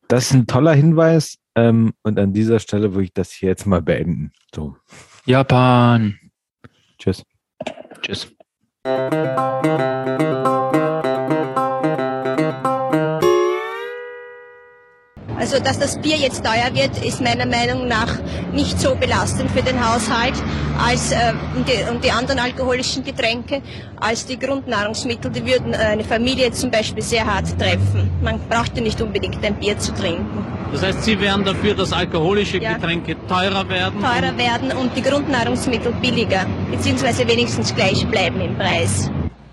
[0.08, 1.36] Das ist ein toller Hinweis.
[1.54, 4.32] Ähm, und an dieser Stelle würde ich das hier jetzt mal beenden.
[4.54, 4.76] So.
[5.24, 6.18] Japan.
[6.98, 7.22] Tschüss.
[8.02, 8.32] Tschüss.
[15.38, 18.18] Also, dass das Bier jetzt teuer wird, ist meiner Meinung nach
[18.52, 20.34] nicht so belastend für den Haushalt
[20.78, 23.60] als äh, und, die, und die anderen alkoholischen Getränke
[24.00, 25.30] als die Grundnahrungsmittel.
[25.30, 28.10] Die würden äh, eine Familie zum Beispiel sehr hart treffen.
[28.22, 30.46] Man braucht ja nicht unbedingt ein Bier zu trinken.
[30.72, 32.74] Das heißt, Sie wären dafür, dass alkoholische Ja.
[32.74, 34.00] Getränke teurer werden?
[34.00, 39.10] Teurer werden und die Grundnahrungsmittel billiger, beziehungsweise wenigstens gleich bleiben im Preis.